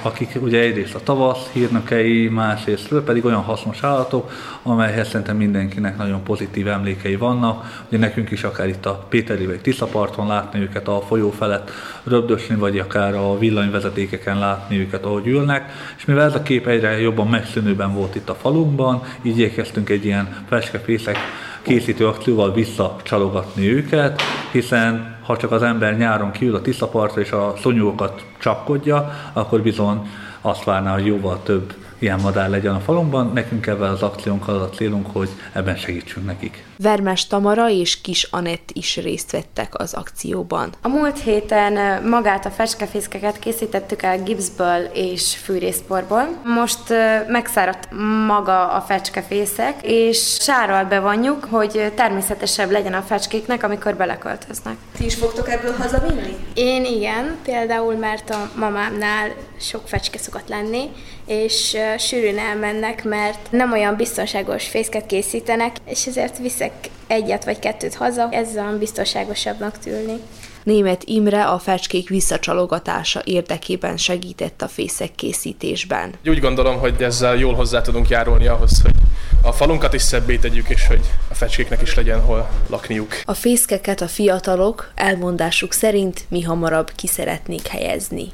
akik 0.03 0.39
ugye 0.41 0.61
egyrészt 0.61 0.95
a 0.95 1.03
tavasz 1.03 1.49
hírnökei, 1.53 2.29
másrésztről 2.29 3.05
pedig 3.05 3.25
olyan 3.25 3.43
hasznos 3.43 3.83
állatok, 3.83 4.31
amelyhez 4.63 5.09
szerintem 5.09 5.37
mindenkinek 5.37 5.97
nagyon 5.97 6.23
pozitív 6.23 6.69
emlékei 6.69 7.17
vannak. 7.17 7.85
Ugye 7.89 7.99
nekünk 7.99 8.31
is 8.31 8.45
akár 8.45 8.69
itt 8.69 8.87
a 8.87 9.07
Péteri 9.09 9.47
vagy 9.47 9.61
Tiszaparton 9.61 10.27
látni 10.27 10.61
őket 10.61 10.89
a 10.89 11.01
folyó 11.01 11.31
felett 11.31 11.71
röbdösni, 12.05 12.55
vagy 12.55 12.79
akár 12.79 13.15
a 13.15 13.39
villanyvezetékeken 13.39 14.39
látni 14.39 14.79
őket, 14.79 15.05
ahogy 15.05 15.27
ülnek. 15.27 15.73
És 15.97 16.05
mivel 16.05 16.25
ez 16.25 16.35
a 16.35 16.43
kép 16.43 16.67
egyre 16.67 17.01
jobban 17.01 17.29
megszűnőben 17.29 17.95
volt 17.95 18.15
itt 18.15 18.29
a 18.29 18.35
falunkban, 18.35 19.03
így 19.23 19.39
igyekeztünk 19.39 19.89
egy 19.89 20.05
ilyen 20.05 20.45
feskefészek 20.49 21.17
készítő 21.63 22.07
akcióval 22.07 22.53
visszacsalogatni 22.53 23.73
őket, 23.73 24.23
hiszen 24.53 25.17
ha 25.23 25.37
csak 25.37 25.51
az 25.51 25.63
ember 25.63 25.97
nyáron 25.97 26.31
kiül 26.31 26.55
a 26.55 26.61
tiszapartra 26.61 27.21
és 27.21 27.31
a 27.31 27.55
szonyókat 27.61 28.25
csapkodja, 28.39 29.13
akkor 29.33 29.61
bizony 29.61 30.11
azt 30.41 30.65
várná, 30.65 30.93
hogy 30.93 31.07
jóval 31.07 31.41
több 31.43 31.75
ilyen 32.03 32.21
madár 32.21 32.51
legyen 32.51 32.75
a 32.75 32.81
falunkban. 32.81 33.31
Nekünk 33.35 33.67
ebben 33.67 33.91
az 33.91 34.03
akciónkkal 34.03 34.55
az 34.55 34.63
a 34.63 34.71
célunk, 34.71 35.07
hogy 35.13 35.29
ebben 35.53 35.77
segítsünk 35.77 36.27
nekik. 36.27 36.65
Vermes 36.77 37.27
Tamara 37.27 37.71
és 37.71 38.01
Kis 38.01 38.23
Anett 38.31 38.71
is 38.73 38.97
részt 38.97 39.31
vettek 39.31 39.81
az 39.81 39.95
akcióban. 39.95 40.73
A 40.83 40.89
múlt 40.89 41.21
héten 41.21 42.03
magát 42.09 42.47
a 42.47 42.51
fecskefészkeket 42.51 43.39
készítettük 43.39 44.03
el 44.03 44.23
gipsből 44.23 44.85
és 44.93 45.37
fűrészporból. 45.37 46.29
Most 46.45 46.83
megszáradt 47.29 47.89
maga 48.27 48.69
a 48.73 48.81
fecskefészek, 48.81 49.75
és 49.83 50.37
sárral 50.41 50.85
bevonjuk, 50.85 51.45
hogy 51.51 51.93
természetesebb 51.95 52.71
legyen 52.71 52.95
a 52.95 53.03
fecskéknek, 53.03 53.63
amikor 53.63 53.95
beleköltöznek. 53.95 54.77
Ti 54.97 55.05
is 55.05 55.15
fogtok 55.15 55.49
ebből 55.51 55.75
hazavinni? 55.79 56.37
Én 56.55 56.85
igen, 56.85 57.37
például 57.43 57.95
mert 57.95 58.31
a 58.31 58.51
mamámnál 58.59 59.29
sok 59.61 59.89
fecske 59.89 60.19
szokott 60.19 60.49
lenni, 60.49 60.91
és 61.33 61.77
sűrűn 61.99 62.39
elmennek, 62.39 63.05
mert 63.05 63.51
nem 63.51 63.73
olyan 63.73 63.97
biztonságos 63.97 64.69
fészket 64.69 65.07
készítenek, 65.07 65.77
és 65.85 66.07
ezért 66.07 66.39
viszek 66.39 66.73
egyet 67.07 67.45
vagy 67.45 67.59
kettőt 67.59 67.95
haza, 67.95 68.29
ezzel 68.31 68.79
biztonságosabbnak 68.79 69.79
tűlni. 69.79 70.21
Német 70.63 71.03
Imre 71.05 71.45
a 71.45 71.59
fecskék 71.59 72.09
visszacsalogatása 72.09 73.23
érdekében 73.25 73.97
segített 73.97 74.63
a 74.63 74.69
fészek 74.69 75.15
készítésben. 75.15 76.15
Úgy 76.27 76.41
gondolom, 76.41 76.79
hogy 76.79 77.03
ezzel 77.03 77.37
jól 77.37 77.55
hozzá 77.55 77.81
tudunk 77.81 78.09
járulni 78.09 78.47
ahhoz, 78.47 78.83
hogy 78.83 78.95
a 79.43 79.53
falunkat 79.53 79.95
is 79.95 80.03
szebbé 80.03 80.37
tegyük, 80.37 80.69
és 80.69 80.87
hogy 80.87 81.01
a 81.31 81.35
fecskéknek 81.35 81.83
is 81.83 81.95
legyen 81.95 82.21
hol 82.21 82.51
lakniuk. 82.69 83.21
A 83.25 83.35
fészkeket 83.35 84.01
a 84.01 84.09
fiatalok 84.09 84.93
elmondásuk 84.95 85.73
szerint 85.73 86.25
mi 86.29 86.43
hamarabb 86.43 86.91
ki 86.95 87.07
szeretnék 87.07 87.67
helyezni. 87.67 88.29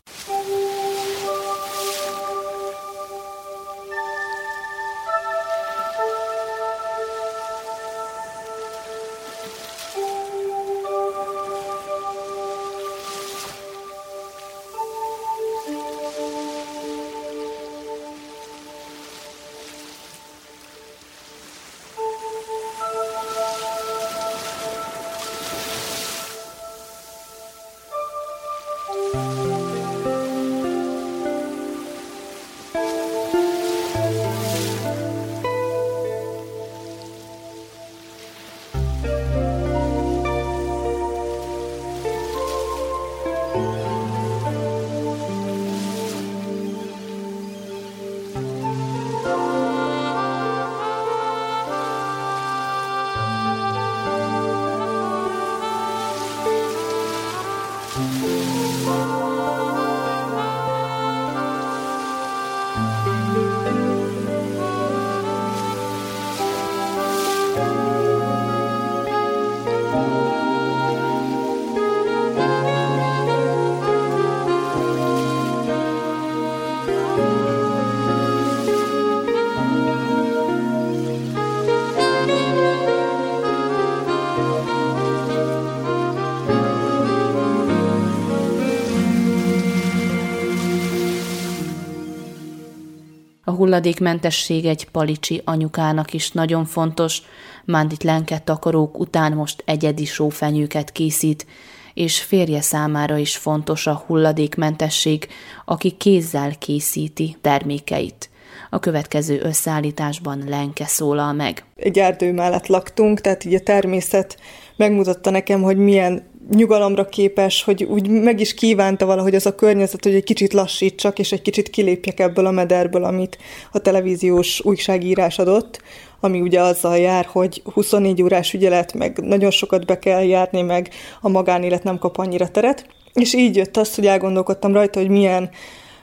Hulladékmentesség 93.59 94.65
egy 94.65 94.89
palicsi 94.91 95.43
anyukának 95.45 96.13
is 96.13 96.31
nagyon 96.31 96.65
fontos. 96.65 97.23
Mándit 97.65 98.03
lenket 98.03 98.43
takarók 98.43 98.99
után 98.99 99.33
most 99.33 99.63
egyedi 99.67 100.05
sófenyőket 100.05 100.93
készít, 100.93 101.47
és 101.95 102.23
férje 102.23 102.61
számára 102.61 103.17
is 103.17 103.37
fontos 103.37 103.87
a 103.87 104.05
hulladékmentesség, 104.07 105.29
aki 105.65 105.91
kézzel 105.91 106.59
készíti 106.59 107.37
termékeit. 107.41 108.31
A 108.71 108.79
következő 108.79 109.41
összeállításban 109.43 110.45
Lenke 110.49 110.87
szólal 110.87 111.33
meg. 111.33 111.65
Egy 111.77 111.99
erdő 111.99 112.33
mellett 112.33 112.67
laktunk, 112.67 113.21
tehát 113.21 113.45
így 113.45 113.55
a 113.55 113.61
természet 113.61 114.39
megmutatta 114.77 115.31
nekem, 115.31 115.63
hogy 115.63 115.77
milyen 115.77 116.28
nyugalomra 116.51 117.05
képes, 117.05 117.63
hogy 117.63 117.85
úgy 117.85 118.09
meg 118.09 118.41
is 118.41 118.55
kívánta 118.55 119.07
valahogy 119.07 119.35
az 119.35 119.47
a 119.47 119.55
környezet, 119.55 120.05
hogy 120.05 120.15
egy 120.15 120.25
kicsit 120.25 120.53
lassítsak, 120.53 121.19
és 121.19 121.33
egy 121.33 121.43
kicsit 121.43 121.71
kilépjek 121.71 122.21
ebből 122.21 122.47
a 122.47 122.51
mederből, 122.51 123.05
amit 123.05 123.39
a 123.73 123.79
televíziós 123.79 124.61
újságírás 124.65 125.39
adott, 125.39 125.81
ami 126.21 126.41
ugye 126.41 126.61
azzal 126.61 126.99
jár, 126.99 127.25
hogy 127.25 127.63
24 127.75 128.23
órás 128.23 128.53
ügyelet, 128.53 128.93
meg 128.93 129.19
nagyon 129.19 129.51
sokat 129.51 129.87
be 129.87 129.99
kell 129.99 130.23
járni, 130.25 130.63
meg 130.63 130.91
a 131.21 131.29
magánélet 131.29 131.83
nem 131.83 131.99
kap 131.99 132.19
annyira 132.19 132.49
teret. 132.49 132.87
és 133.15 133.35
így 133.35 133.57
jött 133.57 133.77
az, 133.77 133.95
hogy 133.95 134.07
elgondolkodtam 134.07 134.73
rajta, 134.73 134.99
hogy 135.01 135.09
milyen 135.09 135.51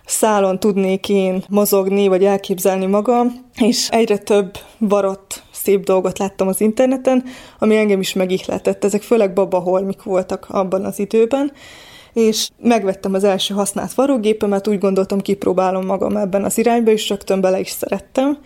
szálon 0.05 0.59
tudnék 0.59 1.09
én 1.09 1.43
mozogni, 1.49 2.07
vagy 2.07 2.23
elképzelni 2.23 2.85
magam, 2.85 3.45
és 3.61 3.89
egyre 3.89 4.17
több 4.17 4.57
varott 4.77 5.43
szép 5.51 5.83
dolgot 5.83 6.17
láttam 6.17 6.47
az 6.47 6.61
interneten, 6.61 7.23
ami 7.59 7.77
engem 7.77 7.99
is 7.99 8.13
megihletett. 8.13 8.83
Ezek 8.83 9.01
főleg 9.01 9.33
babaholmik 9.33 10.03
voltak 10.03 10.45
abban 10.49 10.85
az 10.85 10.99
időben, 10.99 11.51
és 12.13 12.49
megvettem 12.57 13.13
az 13.13 13.23
első 13.23 13.53
használt 13.53 13.93
varrógépemet, 13.93 14.67
úgy 14.67 14.79
gondoltam, 14.79 15.19
kipróbálom 15.19 15.85
magam 15.85 16.17
ebben 16.17 16.43
az 16.43 16.57
irányba, 16.57 16.91
és 16.91 17.09
rögtön 17.09 17.41
bele 17.41 17.59
is 17.59 17.69
szerettem 17.69 18.37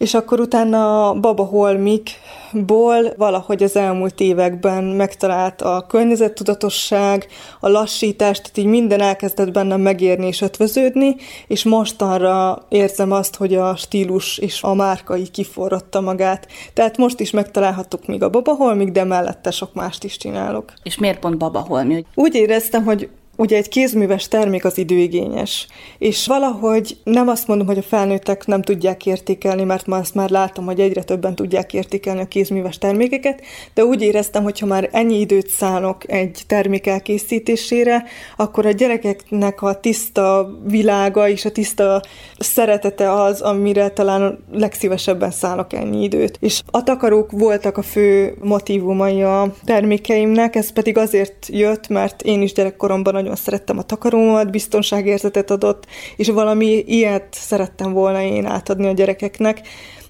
és 0.00 0.14
akkor 0.14 0.40
utána 0.40 1.08
a 1.08 1.14
Baba 1.14 1.44
Holmikból 1.44 3.12
valahogy 3.16 3.62
az 3.62 3.76
elmúlt 3.76 4.20
években 4.20 4.84
megtalált 4.84 5.62
a 5.62 5.84
környezettudatosság, 5.88 7.26
a 7.60 7.68
lassítás, 7.68 8.36
tehát 8.36 8.56
így 8.56 8.64
minden 8.64 9.00
elkezdett 9.00 9.52
bennem 9.52 9.80
megérni 9.80 10.26
és 10.26 10.40
ötvöződni, 10.40 11.16
és 11.46 11.64
mostanra 11.64 12.62
érzem 12.68 13.12
azt, 13.12 13.36
hogy 13.36 13.54
a 13.54 13.76
stílus 13.76 14.38
és 14.38 14.62
a 14.62 14.74
márka 14.74 15.16
így 15.16 15.30
kiforrotta 15.30 16.00
magát. 16.00 16.46
Tehát 16.74 16.96
most 16.96 17.20
is 17.20 17.30
megtalálhattuk 17.30 18.06
még 18.06 18.22
a 18.22 18.30
Baba 18.30 18.54
Holmik, 18.54 18.90
de 18.90 19.04
mellette 19.04 19.50
sok 19.50 19.74
mást 19.74 20.04
is 20.04 20.16
csinálok. 20.16 20.72
És 20.82 20.98
miért 20.98 21.18
pont 21.18 21.38
Baba 21.38 21.60
Holmi? 21.60 22.04
Úgy 22.14 22.34
éreztem, 22.34 22.84
hogy 22.84 23.08
Ugye 23.40 23.56
egy 23.56 23.68
kézműves 23.68 24.28
termék 24.28 24.64
az 24.64 24.78
időigényes, 24.78 25.66
és 25.98 26.26
valahogy 26.26 26.96
nem 27.04 27.28
azt 27.28 27.46
mondom, 27.46 27.66
hogy 27.66 27.78
a 27.78 27.82
felnőttek 27.82 28.46
nem 28.46 28.62
tudják 28.62 29.06
értékelni, 29.06 29.64
mert 29.64 29.86
ma 29.86 29.96
azt 29.96 30.14
már 30.14 30.30
látom, 30.30 30.64
hogy 30.64 30.80
egyre 30.80 31.02
többen 31.02 31.34
tudják 31.34 31.74
értékelni 31.74 32.20
a 32.20 32.28
kézműves 32.28 32.78
termékeket, 32.78 33.42
de 33.74 33.84
úgy 33.84 34.02
éreztem, 34.02 34.42
hogy 34.42 34.58
ha 34.58 34.66
már 34.66 34.88
ennyi 34.92 35.20
időt 35.20 35.48
szánok 35.48 36.10
egy 36.10 36.42
termék 36.46 36.86
elkészítésére, 36.86 38.04
akkor 38.36 38.66
a 38.66 38.70
gyerekeknek 38.70 39.62
a 39.62 39.80
tiszta 39.80 40.50
világa 40.64 41.28
és 41.28 41.44
a 41.44 41.52
tiszta 41.52 42.02
szeretete 42.38 43.12
az, 43.12 43.40
amire 43.40 43.88
talán 43.88 44.44
legszívesebben 44.52 45.30
szánok 45.30 45.72
ennyi 45.72 46.02
időt. 46.02 46.38
És 46.40 46.62
a 46.70 46.82
takarók 46.82 47.30
voltak 47.30 47.76
a 47.76 47.82
fő 47.82 48.36
motivumai 48.42 49.22
a 49.22 49.54
termékeimnek, 49.64 50.56
ez 50.56 50.72
pedig 50.72 50.98
azért 50.98 51.46
jött, 51.48 51.88
mert 51.88 52.22
én 52.22 52.42
is 52.42 52.52
gyerekkoromban 52.52 53.12
nagyon 53.12 53.28
nagyon 53.30 53.44
szerettem 53.44 53.78
a 53.78 53.82
takarómat, 53.82 54.50
biztonságérzetet 54.50 55.50
adott, 55.50 55.86
és 56.16 56.28
valami 56.28 56.84
ilyet 56.86 57.26
szerettem 57.30 57.92
volna 57.92 58.20
én 58.20 58.46
átadni 58.46 58.86
a 58.86 58.92
gyerekeknek. 58.92 59.60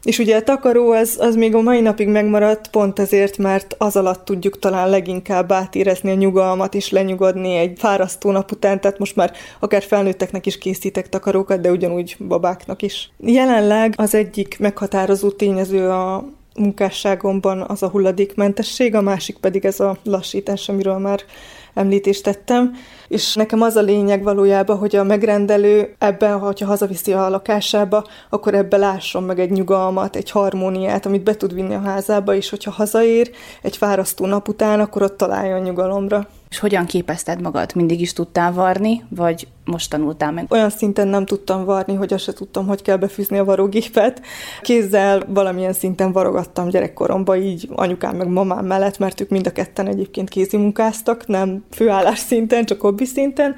És 0.03 0.19
ugye 0.19 0.37
a 0.37 0.43
takaró 0.43 0.91
az, 0.91 1.17
az 1.21 1.35
még 1.35 1.55
a 1.55 1.61
mai 1.61 1.81
napig 1.81 2.09
megmaradt, 2.09 2.71
pont 2.71 2.99
ezért, 2.99 3.39
mert 3.39 3.75
az 3.79 3.97
alatt 3.97 4.25
tudjuk 4.25 4.59
talán 4.59 4.91
leginkább 4.91 5.53
átérezni 5.53 6.11
a 6.11 6.15
nyugalmat 6.15 6.75
és 6.75 6.91
lenyugodni 6.91 7.57
egy 7.57 7.79
fárasztó 7.79 8.31
nap 8.31 8.53
után, 8.53 8.81
tehát 8.81 8.99
most 8.99 9.17
már 9.17 9.33
akár 9.59 9.83
felnőtteknek 9.83 10.47
is 10.47 10.59
készítek 10.59 11.09
takarókat, 11.09 11.61
de 11.61 11.71
ugyanúgy 11.71 12.17
babáknak 12.29 12.83
is. 12.83 13.11
Jelenleg 13.19 13.95
az 13.97 14.15
egyik 14.15 14.59
meghatározó 14.59 15.31
tényező 15.31 15.89
a 15.89 16.25
munkásságomban 16.57 17.65
az 17.69 17.83
a 17.83 17.89
hulladékmentesség, 17.89 18.95
a 18.95 19.00
másik 19.00 19.39
pedig 19.39 19.65
ez 19.65 19.81
a 19.81 19.97
lassítás, 20.05 20.69
amiről 20.69 20.99
már 20.99 21.21
említést 21.75 22.23
tettem, 22.23 22.73
és 23.09 23.35
nekem 23.35 23.62
az 23.62 23.77
a 23.77 23.81
lényeg 23.81 24.23
valójában, 24.23 24.79
hogy 24.79 24.97
a 24.97 25.05
megrendelő 25.05 25.95
ebben, 25.99 26.39
hogyha 26.39 26.67
hazaviszi 26.67 27.12
a 27.12 27.29
lakásába, 27.29 28.05
akkor 28.31 28.55
ebbe 28.55 28.77
lásson 28.77 29.23
meg 29.23 29.39
egy 29.39 29.50
nyugalmat, 29.50 30.17
egy 30.17 30.31
harmóniát, 30.31 31.07
amit 31.07 31.23
be 31.23 31.37
tud 31.37 31.55
vinni 31.55 31.75
a 31.75 31.81
házába, 31.81 32.35
és 32.35 32.50
hogyha 32.50 32.71
hazaér 32.71 33.31
egy 33.62 33.77
fárasztó 33.77 34.27
nap 34.27 34.49
után, 34.49 34.81
akkor 34.81 35.03
ott 35.03 35.17
találjon 35.17 35.61
nyugalomra. 35.61 36.29
És 36.50 36.59
hogyan 36.59 36.87
képezted 36.87 37.40
magad? 37.40 37.75
Mindig 37.75 38.00
is 38.00 38.12
tudtál 38.12 38.52
varni, 38.52 39.04
vagy 39.09 39.49
most 39.64 39.90
tanultál 39.90 40.33
meg? 40.33 40.47
Olyan 40.49 40.71
szinten 40.71 41.09
nem 41.09 41.26
tudtam 41.26 41.64
varni, 41.64 41.95
hogy 41.95 42.12
azt 42.12 42.25
se 42.25 42.33
tudtam, 42.33 42.66
hogy 42.66 42.83
kell 42.83 42.97
befűzni 42.97 43.38
a 43.38 43.45
varógépet. 43.45 44.23
Kézzel 44.61 45.23
valamilyen 45.28 45.73
szinten 45.73 46.12
varogattam 46.12 46.69
gyerekkoromban, 46.69 47.42
így 47.42 47.69
anyukám 47.75 48.16
meg 48.16 48.28
mamám 48.28 48.66
mellett, 48.66 48.99
mert 48.99 49.21
ők 49.21 49.28
mind 49.28 49.47
a 49.47 49.52
ketten 49.52 49.87
egyébként 49.87 50.28
kézimunkáztak, 50.28 51.26
nem 51.26 51.64
főállás 51.71 52.19
szinten, 52.19 52.64
csak 52.64 52.80
hobbi 52.80 53.04
szinten, 53.04 53.54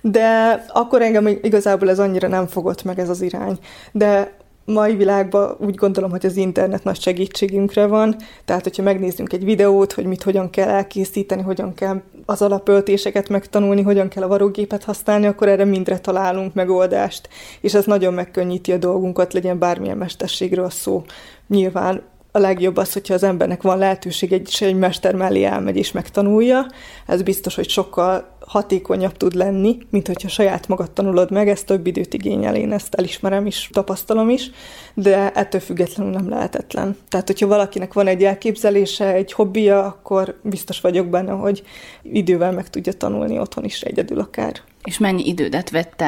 de 0.00 0.64
akkor 0.68 1.02
engem 1.02 1.26
igazából 1.26 1.90
ez 1.90 1.98
annyira 1.98 2.28
nem 2.28 2.46
fogott 2.46 2.82
meg 2.82 2.98
ez 2.98 3.08
az 3.08 3.22
irány. 3.22 3.58
De 3.92 4.38
mai 4.70 4.96
világban 4.96 5.56
úgy 5.58 5.74
gondolom, 5.74 6.10
hogy 6.10 6.26
az 6.26 6.36
internet 6.36 6.84
nagy 6.84 7.00
segítségünkre 7.00 7.86
van, 7.86 8.16
tehát 8.44 8.62
hogyha 8.62 8.82
megnézzünk 8.82 9.32
egy 9.32 9.44
videót, 9.44 9.92
hogy 9.92 10.04
mit 10.04 10.22
hogyan 10.22 10.50
kell 10.50 10.68
elkészíteni, 10.68 11.42
hogyan 11.42 11.74
kell 11.74 12.02
az 12.26 12.42
alapöltéseket 12.42 13.28
megtanulni, 13.28 13.82
hogyan 13.82 14.08
kell 14.08 14.22
a 14.22 14.28
varógépet 14.28 14.84
használni, 14.84 15.26
akkor 15.26 15.48
erre 15.48 15.64
mindre 15.64 15.98
találunk 15.98 16.54
megoldást, 16.54 17.28
és 17.60 17.74
ez 17.74 17.84
nagyon 17.84 18.14
megkönnyíti 18.14 18.72
a 18.72 18.76
dolgunkat, 18.76 19.32
legyen 19.32 19.58
bármilyen 19.58 19.96
mesterségről 19.96 20.70
szó. 20.70 21.04
Nyilván 21.48 22.02
a 22.32 22.38
legjobb 22.38 22.76
az, 22.76 22.92
hogyha 22.92 23.14
az 23.14 23.22
embernek 23.22 23.62
van 23.62 23.78
lehetőség, 23.78 24.32
egy, 24.32 24.56
egy 24.60 24.74
mester 24.74 25.14
mellé 25.14 25.44
elmegy 25.44 25.76
és 25.76 25.92
megtanulja. 25.92 26.66
Ez 27.06 27.22
biztos, 27.22 27.54
hogy 27.54 27.68
sokkal 27.68 28.36
hatékonyabb 28.46 29.16
tud 29.16 29.34
lenni, 29.34 29.78
mint 29.90 30.06
hogyha 30.06 30.28
saját 30.28 30.68
magad 30.68 30.90
tanulod 30.90 31.30
meg, 31.30 31.48
ez 31.48 31.62
több 31.62 31.86
időt 31.86 32.14
igényel, 32.14 32.54
én 32.54 32.72
ezt 32.72 32.94
elismerem 32.94 33.46
is, 33.46 33.70
tapasztalom 33.72 34.30
is, 34.30 34.50
de 34.94 35.32
ettől 35.32 35.60
függetlenül 35.60 36.12
nem 36.12 36.28
lehetetlen. 36.28 36.96
Tehát, 37.08 37.26
hogyha 37.26 37.46
valakinek 37.46 37.92
van 37.92 38.06
egy 38.06 38.24
elképzelése, 38.24 39.12
egy 39.12 39.32
hobbija, 39.32 39.84
akkor 39.84 40.38
biztos 40.42 40.80
vagyok 40.80 41.06
benne, 41.06 41.32
hogy 41.32 41.62
idővel 42.02 42.52
meg 42.52 42.70
tudja 42.70 42.92
tanulni 42.92 43.38
otthon 43.38 43.64
is 43.64 43.80
egyedül 43.82 44.18
akár. 44.18 44.52
És 44.84 44.98
mennyi 44.98 45.26
idődet 45.26 45.70
vett 45.70 46.02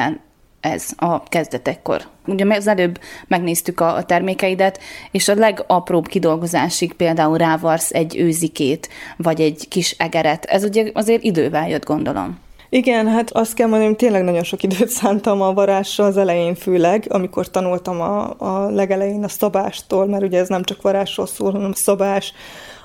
ez 0.63 0.85
a 0.95 1.23
kezdetekkor. 1.23 2.01
Ugye 2.25 2.55
az 2.55 2.67
előbb 2.67 2.99
megnéztük 3.27 3.79
a, 3.79 4.03
termékeidet, 4.03 4.79
és 5.11 5.27
a 5.27 5.35
legapróbb 5.35 6.07
kidolgozásig 6.07 6.93
például 6.93 7.37
rávarsz 7.37 7.93
egy 7.93 8.17
őzikét, 8.17 8.89
vagy 9.17 9.41
egy 9.41 9.67
kis 9.69 9.91
egeret. 9.91 10.45
Ez 10.45 10.63
ugye 10.63 10.91
azért 10.93 11.23
idővel 11.23 11.69
jött, 11.69 11.85
gondolom. 11.85 12.39
Igen, 12.69 13.07
hát 13.07 13.31
azt 13.31 13.53
kell 13.53 13.67
mondani, 13.67 13.95
tényleg 13.95 14.23
nagyon 14.23 14.43
sok 14.43 14.63
időt 14.63 14.89
szántam 14.89 15.41
a 15.41 15.53
varásra 15.53 16.05
az 16.05 16.17
elején 16.17 16.55
főleg, 16.55 17.05
amikor 17.09 17.49
tanultam 17.49 18.01
a, 18.01 18.35
a 18.37 18.69
legelején 18.69 19.23
a 19.23 19.27
szabástól, 19.27 20.05
mert 20.05 20.23
ugye 20.23 20.39
ez 20.39 20.47
nem 20.47 20.63
csak 20.63 20.81
varásról 20.81 21.27
szól, 21.27 21.51
hanem 21.51 21.73
szabás, 21.73 22.33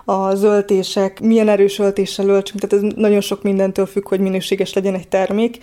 a 0.05 0.35
zöltések, 0.35 1.21
milyen 1.21 1.49
erős 1.49 1.79
öltéssel 1.79 2.29
öltsünk, 2.29 2.61
tehát 2.61 2.85
ez 2.85 2.93
nagyon 2.97 3.21
sok 3.21 3.43
mindentől 3.43 3.87
függ, 3.87 4.09
hogy 4.09 4.21
minőséges 4.21 4.73
legyen 4.73 4.95
egy 4.95 5.09
termék. 5.09 5.59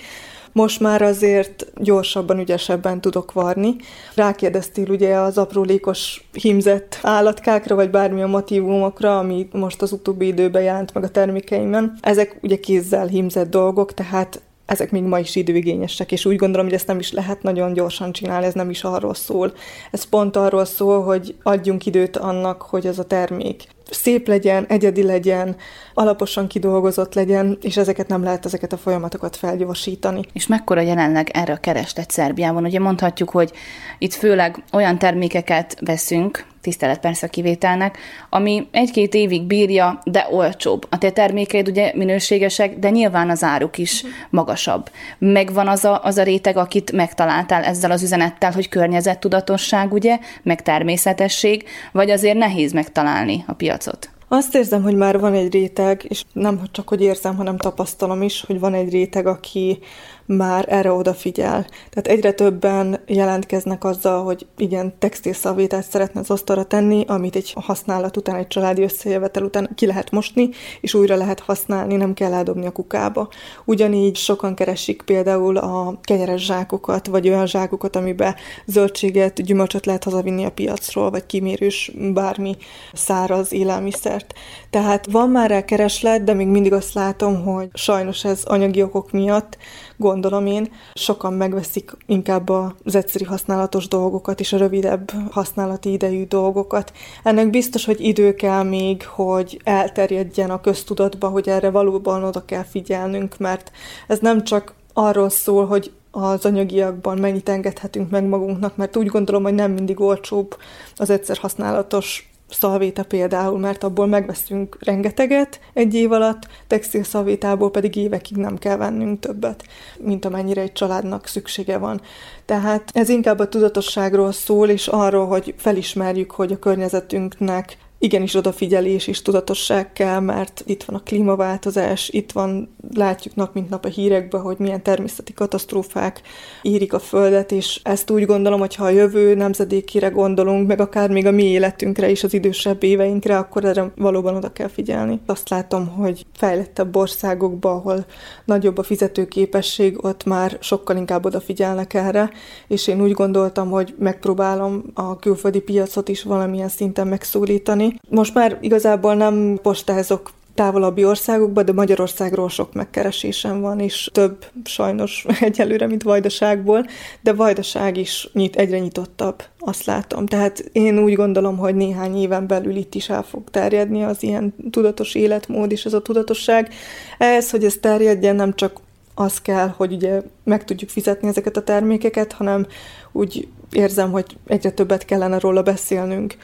Most 0.55 0.79
már 0.79 1.01
azért 1.01 1.65
gyorsabban, 1.77 2.39
ügyesebben 2.39 3.01
tudok 3.01 3.31
varni. 3.31 3.75
Rákérdeztél 4.15 4.89
ugye 4.89 5.15
az 5.15 5.37
aprólékos 5.37 6.27
hímzett 6.31 6.99
állatkákra, 7.01 7.75
vagy 7.75 7.89
bármilyen 7.89 8.29
motivumokra, 8.29 9.17
ami 9.17 9.47
most 9.51 9.81
az 9.81 9.91
utóbbi 9.91 10.27
időben 10.27 10.61
jelent 10.61 10.93
meg 10.93 11.03
a 11.03 11.09
termékeimben. 11.09 11.97
Ezek 12.01 12.37
ugye 12.41 12.59
kézzel 12.59 13.07
hímzett 13.07 13.49
dolgok, 13.49 13.93
tehát 13.93 14.41
ezek 14.65 14.91
még 14.91 15.03
ma 15.03 15.19
is 15.19 15.35
időigényesek, 15.35 16.11
és 16.11 16.25
úgy 16.25 16.35
gondolom, 16.35 16.65
hogy 16.65 16.75
ezt 16.75 16.87
nem 16.87 16.99
is 16.99 17.11
lehet 17.11 17.43
nagyon 17.43 17.73
gyorsan 17.73 18.11
csinálni, 18.11 18.45
ez 18.45 18.53
nem 18.53 18.69
is 18.69 18.83
arról 18.83 19.13
szól. 19.13 19.53
Ez 19.91 20.03
pont 20.03 20.35
arról 20.35 20.65
szól, 20.65 21.03
hogy 21.03 21.35
adjunk 21.43 21.85
időt 21.85 22.17
annak, 22.17 22.61
hogy 22.61 22.85
ez 22.85 22.99
a 22.99 23.05
termék 23.05 23.63
szép 23.89 24.27
legyen, 24.27 24.65
egyedi 24.67 25.03
legyen, 25.03 25.55
alaposan 25.93 26.47
kidolgozott 26.47 27.13
legyen, 27.13 27.57
és 27.61 27.77
ezeket 27.77 28.07
nem 28.07 28.23
lehet 28.23 28.45
ezeket 28.45 28.73
a 28.73 28.77
folyamatokat 28.77 29.35
felgyorsítani. 29.35 30.21
És 30.33 30.47
mekkora 30.47 30.81
jelenleg 30.81 31.29
erre 31.33 31.53
a 31.53 31.57
kereslet 31.57 32.11
Szerbiában? 32.11 32.65
Ugye 32.65 32.79
mondhatjuk, 32.79 33.29
hogy 33.29 33.51
itt 33.97 34.13
főleg 34.13 34.63
olyan 34.71 34.97
termékeket 34.97 35.77
veszünk, 35.79 36.45
tisztelet 36.65 36.99
persze 36.99 37.25
a 37.25 37.29
kivételnek, 37.29 37.97
ami 38.29 38.67
egy-két 38.71 39.13
évig 39.13 39.43
bírja, 39.43 39.99
de 40.03 40.27
olcsóbb. 40.31 40.87
A 40.89 40.97
te 40.97 41.09
termékeid 41.09 41.67
ugye 41.67 41.91
minőségesek, 41.95 42.79
de 42.79 42.89
nyilván 42.89 43.29
az 43.29 43.43
áruk 43.43 43.77
is 43.77 44.03
magasabb. 44.29 44.89
Megvan 45.17 45.67
az 45.67 45.85
a, 45.85 46.03
az 46.03 46.17
a 46.17 46.23
réteg, 46.23 46.57
akit 46.57 46.91
megtaláltál 46.91 47.63
ezzel 47.63 47.91
az 47.91 48.03
üzenettel, 48.03 48.51
hogy 48.51 48.69
környezettudatosság, 48.69 49.93
ugye, 49.93 50.19
meg 50.43 50.61
természetesség, 50.61 51.63
vagy 51.91 52.09
azért 52.09 52.37
nehéz 52.37 52.71
megtalálni 52.73 53.43
a 53.47 53.53
piacot? 53.53 54.09
Azt 54.27 54.55
érzem, 54.55 54.83
hogy 54.83 54.95
már 54.95 55.19
van 55.19 55.33
egy 55.33 55.53
réteg, 55.53 56.05
és 56.07 56.23
nem 56.33 56.61
csak, 56.71 56.87
hogy 56.87 57.01
érzem, 57.01 57.35
hanem 57.35 57.57
tapasztalom 57.57 58.21
is, 58.21 58.43
hogy 58.47 58.59
van 58.59 58.73
egy 58.73 58.89
réteg, 58.89 59.27
aki 59.27 59.79
már 60.25 60.65
erre 60.69 60.91
odafigyel. 60.91 61.65
Tehát 61.89 62.07
egyre 62.07 62.31
többen 62.31 62.99
jelentkeznek 63.05 63.83
azzal, 63.83 64.23
hogy 64.23 64.45
igen, 64.57 64.93
textilszalvétát 64.99 65.89
szeretne 65.89 66.19
az 66.19 66.29
asztalra 66.29 66.63
tenni, 66.63 67.03
amit 67.07 67.35
egy 67.35 67.53
használat 67.55 68.17
után, 68.17 68.35
egy 68.35 68.47
családi 68.47 68.81
összejövetel 68.81 69.43
után 69.43 69.69
ki 69.75 69.85
lehet 69.85 70.11
mosni, 70.11 70.49
és 70.81 70.93
újra 70.93 71.15
lehet 71.15 71.39
használni, 71.39 71.95
nem 71.95 72.13
kell 72.13 72.33
eldobni 72.33 72.65
a 72.65 72.71
kukába. 72.71 73.29
Ugyanígy 73.65 74.15
sokan 74.15 74.55
keresik 74.55 75.01
például 75.01 75.57
a 75.57 75.99
kenyeres 76.03 76.45
zsákokat, 76.45 77.07
vagy 77.07 77.29
olyan 77.29 77.47
zsákokat, 77.47 77.95
amiben 77.95 78.35
zöldséget, 78.65 79.43
gyümölcsöt 79.43 79.85
lehet 79.85 80.03
hazavinni 80.03 80.45
a 80.45 80.51
piacról, 80.51 81.09
vagy 81.09 81.25
kimérős 81.25 81.91
bármi 82.13 82.55
száraz 82.93 83.53
élelmiszer 83.53 84.03
rendszert. 84.05 84.33
Tehát 84.69 85.11
van 85.11 85.29
már 85.29 85.49
rá 85.49 85.65
kereslet, 85.65 86.23
de 86.23 86.33
még 86.33 86.47
mindig 86.47 86.73
azt 86.73 86.93
látom, 86.93 87.43
hogy 87.43 87.69
sajnos 87.73 88.23
ez 88.23 88.43
anyagi 88.43 88.81
okok 88.81 89.11
miatt, 89.11 89.57
gondolom 89.97 90.45
én, 90.45 90.71
sokan 90.93 91.33
megveszik 91.33 91.91
inkább 92.05 92.49
az 92.49 92.95
egyszerű 92.95 93.25
használatos 93.25 93.87
dolgokat 93.87 94.39
és 94.39 94.53
a 94.53 94.57
rövidebb 94.57 95.11
használati 95.31 95.91
idejű 95.91 96.25
dolgokat. 96.25 96.91
Ennek 97.23 97.49
biztos, 97.49 97.85
hogy 97.85 97.99
idő 97.99 98.33
kell 98.33 98.63
még, 98.63 99.05
hogy 99.05 99.61
elterjedjen 99.63 100.49
a 100.49 100.61
köztudatba, 100.61 101.27
hogy 101.27 101.49
erre 101.49 101.69
valóban 101.69 102.23
oda 102.23 102.45
kell 102.45 102.63
figyelnünk, 102.63 103.37
mert 103.37 103.71
ez 104.07 104.19
nem 104.19 104.43
csak 104.43 104.73
arról 104.93 105.29
szól, 105.29 105.65
hogy 105.65 105.91
az 106.11 106.45
anyagiakban 106.45 107.17
mennyit 107.17 107.49
engedhetünk 107.49 108.09
meg 108.09 108.23
magunknak, 108.23 108.75
mert 108.75 108.95
úgy 108.95 109.07
gondolom, 109.07 109.43
hogy 109.43 109.53
nem 109.53 109.71
mindig 109.71 109.99
olcsóbb 109.99 110.57
az 110.95 111.09
egyszer 111.09 111.37
használatos 111.37 112.29
szalvéta 112.49 113.03
például, 113.03 113.59
mert 113.59 113.83
abból 113.83 114.07
megveszünk 114.07 114.77
rengeteget 114.79 115.59
egy 115.73 115.93
év 115.93 116.11
alatt, 116.11 116.47
textil 116.67 117.03
szalvétából 117.03 117.71
pedig 117.71 117.95
évekig 117.95 118.37
nem 118.37 118.57
kell 118.57 118.77
vennünk 118.77 119.19
többet, 119.19 119.63
mint 119.99 120.25
amennyire 120.25 120.61
egy 120.61 120.71
családnak 120.71 121.27
szüksége 121.27 121.77
van. 121.77 122.01
Tehát 122.45 122.89
ez 122.93 123.09
inkább 123.09 123.39
a 123.39 123.49
tudatosságról 123.49 124.31
szól, 124.31 124.69
és 124.69 124.87
arról, 124.87 125.27
hogy 125.27 125.53
felismerjük, 125.57 126.31
hogy 126.31 126.51
a 126.51 126.59
környezetünknek 126.59 127.77
igenis 127.99 128.35
odafigyelés 128.35 129.07
és 129.07 129.21
tudatosság 129.21 129.93
kell, 129.93 130.19
mert 130.19 130.63
itt 130.65 130.83
van 130.83 130.95
a 130.95 131.03
klímaváltozás, 131.03 132.09
itt 132.09 132.31
van, 132.31 132.75
látjuk 132.93 133.35
nap 133.35 133.53
mint 133.53 133.69
nap 133.69 133.85
a 133.85 133.87
hírekben, 133.87 134.41
hogy 134.41 134.55
milyen 134.59 134.83
természeti 134.83 135.33
katasztrófák 135.33 136.21
érik 136.61 136.93
a 136.93 136.99
Földet, 136.99 137.51
és 137.51 137.79
ezt 137.83 138.11
úgy 138.11 138.25
gondolom, 138.25 138.59
hogy 138.59 138.75
ha 138.75 138.85
a 138.85 138.89
jövő 138.89 139.35
nemzedékére 139.35 140.07
gondolunk, 140.07 140.67
meg 140.67 140.79
akár 140.79 141.09
még 141.09 141.25
a 141.25 141.31
mi 141.31 141.43
életünkre 141.43 142.09
is, 142.09 142.23
az 142.23 142.33
idősebb 142.33 142.83
éveinkre, 142.83 143.37
akkor 143.37 143.65
erre 143.65 143.91
valóban 143.95 144.35
oda 144.35 144.51
kell 144.51 144.67
figyelni. 144.67 145.19
Azt 145.25 145.49
látom, 145.49 145.87
hogy 145.87 146.25
fejlettebb 146.33 146.95
országokban, 146.95 147.75
ahol 147.75 148.05
nagyobb 148.45 148.77
a 148.77 148.83
fizetőképesség, 148.83 150.05
ott 150.05 150.23
már 150.23 150.57
sokkal 150.59 150.97
inkább 150.97 151.25
odafigyelnek 151.25 151.93
erre, 151.93 152.29
és 152.67 152.87
én 152.87 153.01
úgy 153.01 153.11
gondoltam, 153.11 153.69
hogy 153.69 153.95
megpróbálom 153.99 154.83
a 154.93 155.15
külföldi 155.15 155.59
piacot 155.59 156.09
is 156.09 156.23
valamilyen 156.23 156.69
szinten 156.69 157.07
megszólítani, 157.07 157.84
most 158.09 158.33
már 158.33 158.57
igazából 158.61 159.15
nem 159.15 159.59
postázok 159.61 160.31
távolabbi 160.55 161.05
országokba, 161.05 161.63
de 161.63 161.73
Magyarországról 161.73 162.49
sok 162.49 162.73
megkeresésem 162.73 163.61
van, 163.61 163.79
és 163.79 164.09
több 164.13 164.45
sajnos 164.63 165.25
egyelőre, 165.39 165.87
mint 165.87 166.03
Vajdaságból, 166.03 166.85
de 167.21 167.33
Vajdaság 167.33 167.97
is 167.97 168.29
nyit, 168.33 168.55
egyre 168.55 168.79
nyitottabb, 168.79 169.43
azt 169.59 169.85
látom. 169.85 170.25
Tehát 170.25 170.69
én 170.71 170.99
úgy 170.99 171.13
gondolom, 171.13 171.57
hogy 171.57 171.75
néhány 171.75 172.17
éven 172.17 172.47
belül 172.47 172.75
itt 172.75 172.95
is 172.95 173.09
el 173.09 173.23
fog 173.23 173.49
terjedni 173.51 174.03
az 174.03 174.23
ilyen 174.23 174.55
tudatos 174.71 175.15
életmód 175.15 175.71
és 175.71 175.85
ez 175.85 175.93
a 175.93 176.01
tudatosság. 176.01 176.73
Ehhez, 177.17 177.49
hogy 177.49 177.63
ez 177.63 177.77
terjedjen, 177.81 178.35
nem 178.35 178.53
csak 178.53 178.79
az 179.15 179.41
kell, 179.41 179.67
hogy 179.77 179.93
ugye 179.93 180.21
meg 180.43 180.65
tudjuk 180.65 180.89
fizetni 180.89 181.27
ezeket 181.27 181.57
a 181.57 181.63
termékeket, 181.63 182.31
hanem 182.31 182.67
úgy 183.11 183.47
érzem, 183.75 184.11
hogy 184.11 184.37
egyre 184.47 184.69
többet 184.69 185.05
kellene 185.05 185.39
róla 185.39 185.61
beszélnünk 185.61 186.35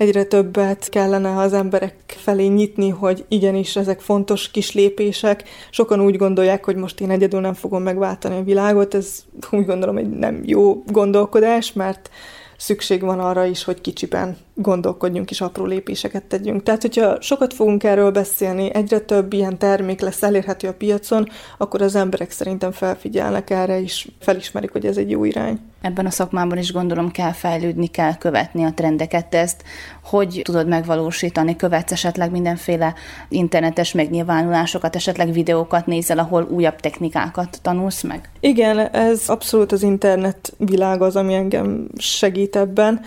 egyre 0.00 0.24
többet 0.24 0.88
kellene 0.88 1.36
az 1.36 1.52
emberek 1.52 1.94
felé 2.06 2.46
nyitni, 2.46 2.88
hogy 2.88 3.24
igenis 3.28 3.76
ezek 3.76 4.00
fontos 4.00 4.50
kis 4.50 4.72
lépések. 4.72 5.44
Sokan 5.70 6.00
úgy 6.00 6.16
gondolják, 6.16 6.64
hogy 6.64 6.76
most 6.76 7.00
én 7.00 7.10
egyedül 7.10 7.40
nem 7.40 7.54
fogom 7.54 7.82
megváltani 7.82 8.36
a 8.36 8.42
világot, 8.42 8.94
ez 8.94 9.24
úgy 9.50 9.66
gondolom, 9.66 9.94
hogy 9.94 10.10
nem 10.10 10.40
jó 10.44 10.82
gondolkodás, 10.86 11.72
mert 11.72 12.10
szükség 12.56 13.02
van 13.02 13.20
arra 13.20 13.44
is, 13.44 13.64
hogy 13.64 13.80
kicsiben 13.80 14.36
gondolkodjunk 14.54 15.30
és 15.30 15.40
apró 15.40 15.64
lépéseket 15.64 16.24
tegyünk. 16.24 16.62
Tehát, 16.62 16.82
hogyha 16.82 17.20
sokat 17.20 17.54
fogunk 17.54 17.84
erről 17.84 18.10
beszélni, 18.10 18.74
egyre 18.74 18.98
több 18.98 19.32
ilyen 19.32 19.58
termék 19.58 20.00
lesz 20.00 20.22
elérhető 20.22 20.68
a 20.68 20.74
piacon, 20.74 21.28
akkor 21.58 21.82
az 21.82 21.94
emberek 21.94 22.30
szerintem 22.30 22.72
felfigyelnek 22.72 23.50
erre, 23.50 23.80
és 23.80 24.08
felismerik, 24.20 24.72
hogy 24.72 24.86
ez 24.86 24.96
egy 24.96 25.10
jó 25.10 25.24
irány. 25.24 25.60
Ebben 25.80 26.06
a 26.06 26.10
szakmában 26.10 26.58
is 26.58 26.72
gondolom 26.72 27.10
kell 27.10 27.32
fejlődni, 27.32 27.86
kell 27.86 28.16
követni 28.16 28.64
a 28.64 28.72
trendeket, 28.74 29.28
de 29.28 29.38
ezt 29.38 29.62
hogy 30.04 30.40
tudod 30.44 30.68
megvalósítani? 30.68 31.56
Követsz 31.56 31.92
esetleg 31.92 32.30
mindenféle 32.30 32.94
internetes 33.28 33.92
megnyilvánulásokat, 33.92 34.96
esetleg 34.96 35.32
videókat 35.32 35.86
nézel, 35.86 36.18
ahol 36.18 36.46
újabb 36.50 36.76
technikákat 36.76 37.58
tanulsz 37.62 38.02
meg? 38.02 38.30
Igen, 38.40 38.78
ez 38.78 39.28
abszolút 39.28 39.72
az 39.72 39.82
internet 39.82 40.52
világ 40.56 41.02
az, 41.02 41.16
ami 41.16 41.34
engem 41.34 41.88
segít 41.96 42.56
ebben. 42.56 43.00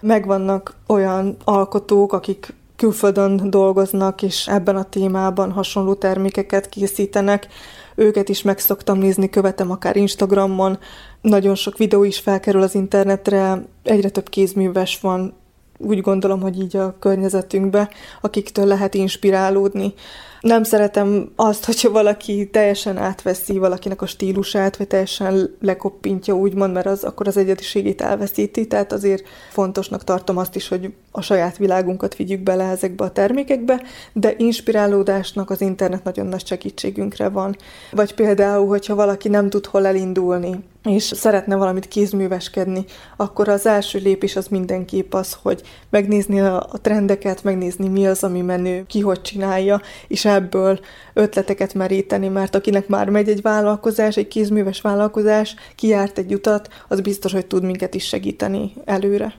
Megvannak 0.00 0.74
olyan 0.86 1.36
alkotók, 1.44 2.12
akik 2.12 2.54
külföldön 2.76 3.50
dolgoznak, 3.50 4.22
és 4.22 4.48
ebben 4.48 4.76
a 4.76 4.82
témában 4.82 5.52
hasonló 5.52 5.94
termékeket 5.94 6.68
készítenek. 6.68 7.46
Őket 7.94 8.28
is 8.28 8.42
meg 8.42 8.58
szoktam 8.58 8.98
nézni, 8.98 9.30
követem 9.30 9.70
akár 9.70 9.96
Instagramon, 9.96 10.78
nagyon 11.20 11.54
sok 11.54 11.76
videó 11.78 12.04
is 12.04 12.18
felkerül 12.18 12.62
az 12.62 12.74
internetre, 12.74 13.64
egyre 13.82 14.08
több 14.08 14.28
kézműves 14.28 15.00
van, 15.00 15.34
úgy 15.78 16.00
gondolom, 16.00 16.40
hogy 16.40 16.60
így 16.60 16.76
a 16.76 16.96
környezetünkbe, 16.98 17.90
akiktől 18.20 18.66
lehet 18.66 18.94
inspirálódni. 18.94 19.94
Nem 20.40 20.62
szeretem 20.62 21.32
azt, 21.36 21.64
hogyha 21.64 21.90
valaki 21.90 22.48
teljesen 22.50 22.96
átveszi 22.96 23.58
valakinek 23.58 24.02
a 24.02 24.06
stílusát, 24.06 24.76
vagy 24.76 24.86
teljesen 24.86 25.56
lekoppintja, 25.60 26.34
úgymond, 26.34 26.72
mert 26.72 26.86
az 26.86 27.04
akkor 27.04 27.26
az 27.28 27.36
egyediségét 27.36 28.00
elveszíti, 28.00 28.66
tehát 28.66 28.92
azért 28.92 29.24
fontosnak 29.50 30.04
tartom 30.04 30.36
azt 30.36 30.56
is, 30.56 30.68
hogy 30.68 30.92
a 31.10 31.20
saját 31.20 31.56
világunkat 31.56 32.16
vigyük 32.16 32.40
bele 32.40 32.64
ezekbe 32.64 33.04
a 33.04 33.10
termékekbe, 33.10 33.82
de 34.12 34.34
inspirálódásnak 34.36 35.50
az 35.50 35.60
internet 35.60 36.04
nagyon 36.04 36.26
nagy 36.26 36.46
segítségünkre 36.46 37.28
van. 37.28 37.56
Vagy 37.90 38.14
például, 38.14 38.66
hogyha 38.66 38.94
valaki 38.94 39.28
nem 39.28 39.50
tud 39.50 39.66
hol 39.66 39.86
elindulni, 39.86 40.64
és 40.84 41.02
szeretne 41.02 41.56
valamit 41.56 41.88
kézműveskedni, 41.88 42.84
akkor 43.16 43.48
az 43.48 43.66
első 43.66 43.98
lépés 43.98 44.36
az 44.36 44.46
mindenképp 44.46 45.14
az, 45.14 45.38
hogy 45.42 45.62
megnézni 45.90 46.40
a 46.40 46.70
trendeket, 46.82 47.44
megnézni 47.44 47.88
mi 47.88 48.06
az, 48.06 48.24
ami 48.24 48.40
menő, 48.40 48.84
ki 48.86 49.00
hogy 49.00 49.20
csinálja, 49.20 49.80
és 50.08 50.24
ebből 50.28 50.80
ötleteket 51.12 51.74
meríteni, 51.74 52.28
mert 52.28 52.54
akinek 52.54 52.88
már 52.88 53.08
megy 53.08 53.28
egy 53.28 53.42
vállalkozás, 53.42 54.16
egy 54.16 54.28
kézműves 54.28 54.80
vállalkozás, 54.80 55.54
kiárt 55.74 56.18
egy 56.18 56.34
utat, 56.34 56.68
az 56.88 57.00
biztos, 57.00 57.32
hogy 57.32 57.46
tud 57.46 57.64
minket 57.64 57.94
is 57.94 58.06
segíteni 58.06 58.72
előre. 58.84 59.34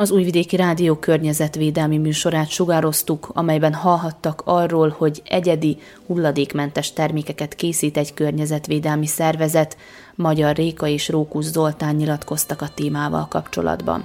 Az 0.00 0.10
Újvidéki 0.10 0.56
Rádió 0.56 0.94
környezetvédelmi 0.94 1.98
műsorát 1.98 2.48
sugároztuk, 2.48 3.30
amelyben 3.32 3.74
hallhattak 3.74 4.42
arról, 4.44 4.94
hogy 4.98 5.22
egyedi, 5.24 5.78
hulladékmentes 6.06 6.92
termékeket 6.92 7.54
készít 7.54 7.96
egy 7.96 8.14
környezetvédelmi 8.14 9.06
szervezet, 9.06 9.76
Magyar 10.14 10.56
Réka 10.56 10.86
és 10.86 11.08
Rókusz 11.08 11.50
Zoltán 11.50 11.94
nyilatkoztak 11.94 12.62
a 12.62 12.68
témával 12.74 13.28
kapcsolatban. 13.28 14.04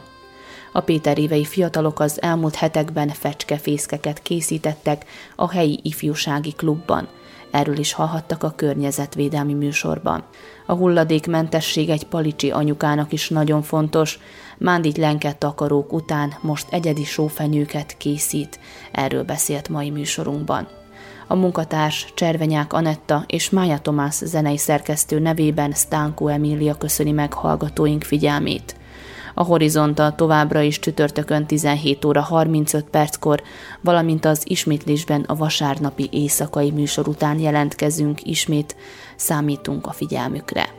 A 0.71 0.81
Péterévei 0.81 1.45
fiatalok 1.45 1.99
az 1.99 2.21
elmúlt 2.21 2.55
hetekben 2.55 3.09
fecskefészkeket 3.09 4.21
készítettek 4.21 5.05
a 5.35 5.51
helyi 5.51 5.79
ifjúsági 5.83 6.51
klubban. 6.51 7.07
Erről 7.51 7.77
is 7.77 7.93
hallhattak 7.93 8.43
a 8.43 8.53
környezetvédelmi 8.55 9.53
műsorban. 9.53 10.23
A 10.65 10.73
hulladékmentesség 10.73 11.89
egy 11.89 12.03
palicsi 12.03 12.51
anyukának 12.51 13.11
is 13.11 13.29
nagyon 13.29 13.61
fontos, 13.61 14.19
Mándit 14.57 14.97
lenket 14.97 15.37
takarók 15.37 15.93
után 15.93 16.33
most 16.41 16.67
egyedi 16.69 17.03
sófenyőket 17.03 17.97
készít. 17.97 18.59
Erről 18.91 19.23
beszélt 19.23 19.69
mai 19.69 19.89
műsorunkban. 19.89 20.67
A 21.27 21.35
munkatárs 21.35 22.11
Cservenyák 22.15 22.73
Anetta 22.73 23.23
és 23.27 23.49
Mája 23.49 23.79
Tomás 23.79 24.15
zenei 24.15 24.57
szerkesztő 24.57 25.19
nevében 25.19 25.71
Stánkó 25.71 26.27
Emília 26.27 26.75
köszöni 26.75 27.11
meg 27.11 27.33
hallgatóink 27.33 28.03
figyelmét. 28.03 28.75
A 29.37 29.43
Horizontal 29.43 30.15
továbbra 30.15 30.61
is 30.61 30.79
csütörtökön 30.79 31.45
17 31.45 32.05
óra 32.05 32.21
35 32.21 32.85
perckor, 32.89 33.41
valamint 33.81 34.25
az 34.25 34.41
ismétlésben 34.43 35.21
a 35.21 35.35
vasárnapi 35.35 36.09
éjszakai 36.11 36.71
műsor 36.71 37.07
után 37.07 37.39
jelentkezünk 37.39 38.25
ismét, 38.25 38.75
számítunk 39.15 39.87
a 39.87 39.91
figyelmükre. 39.91 40.69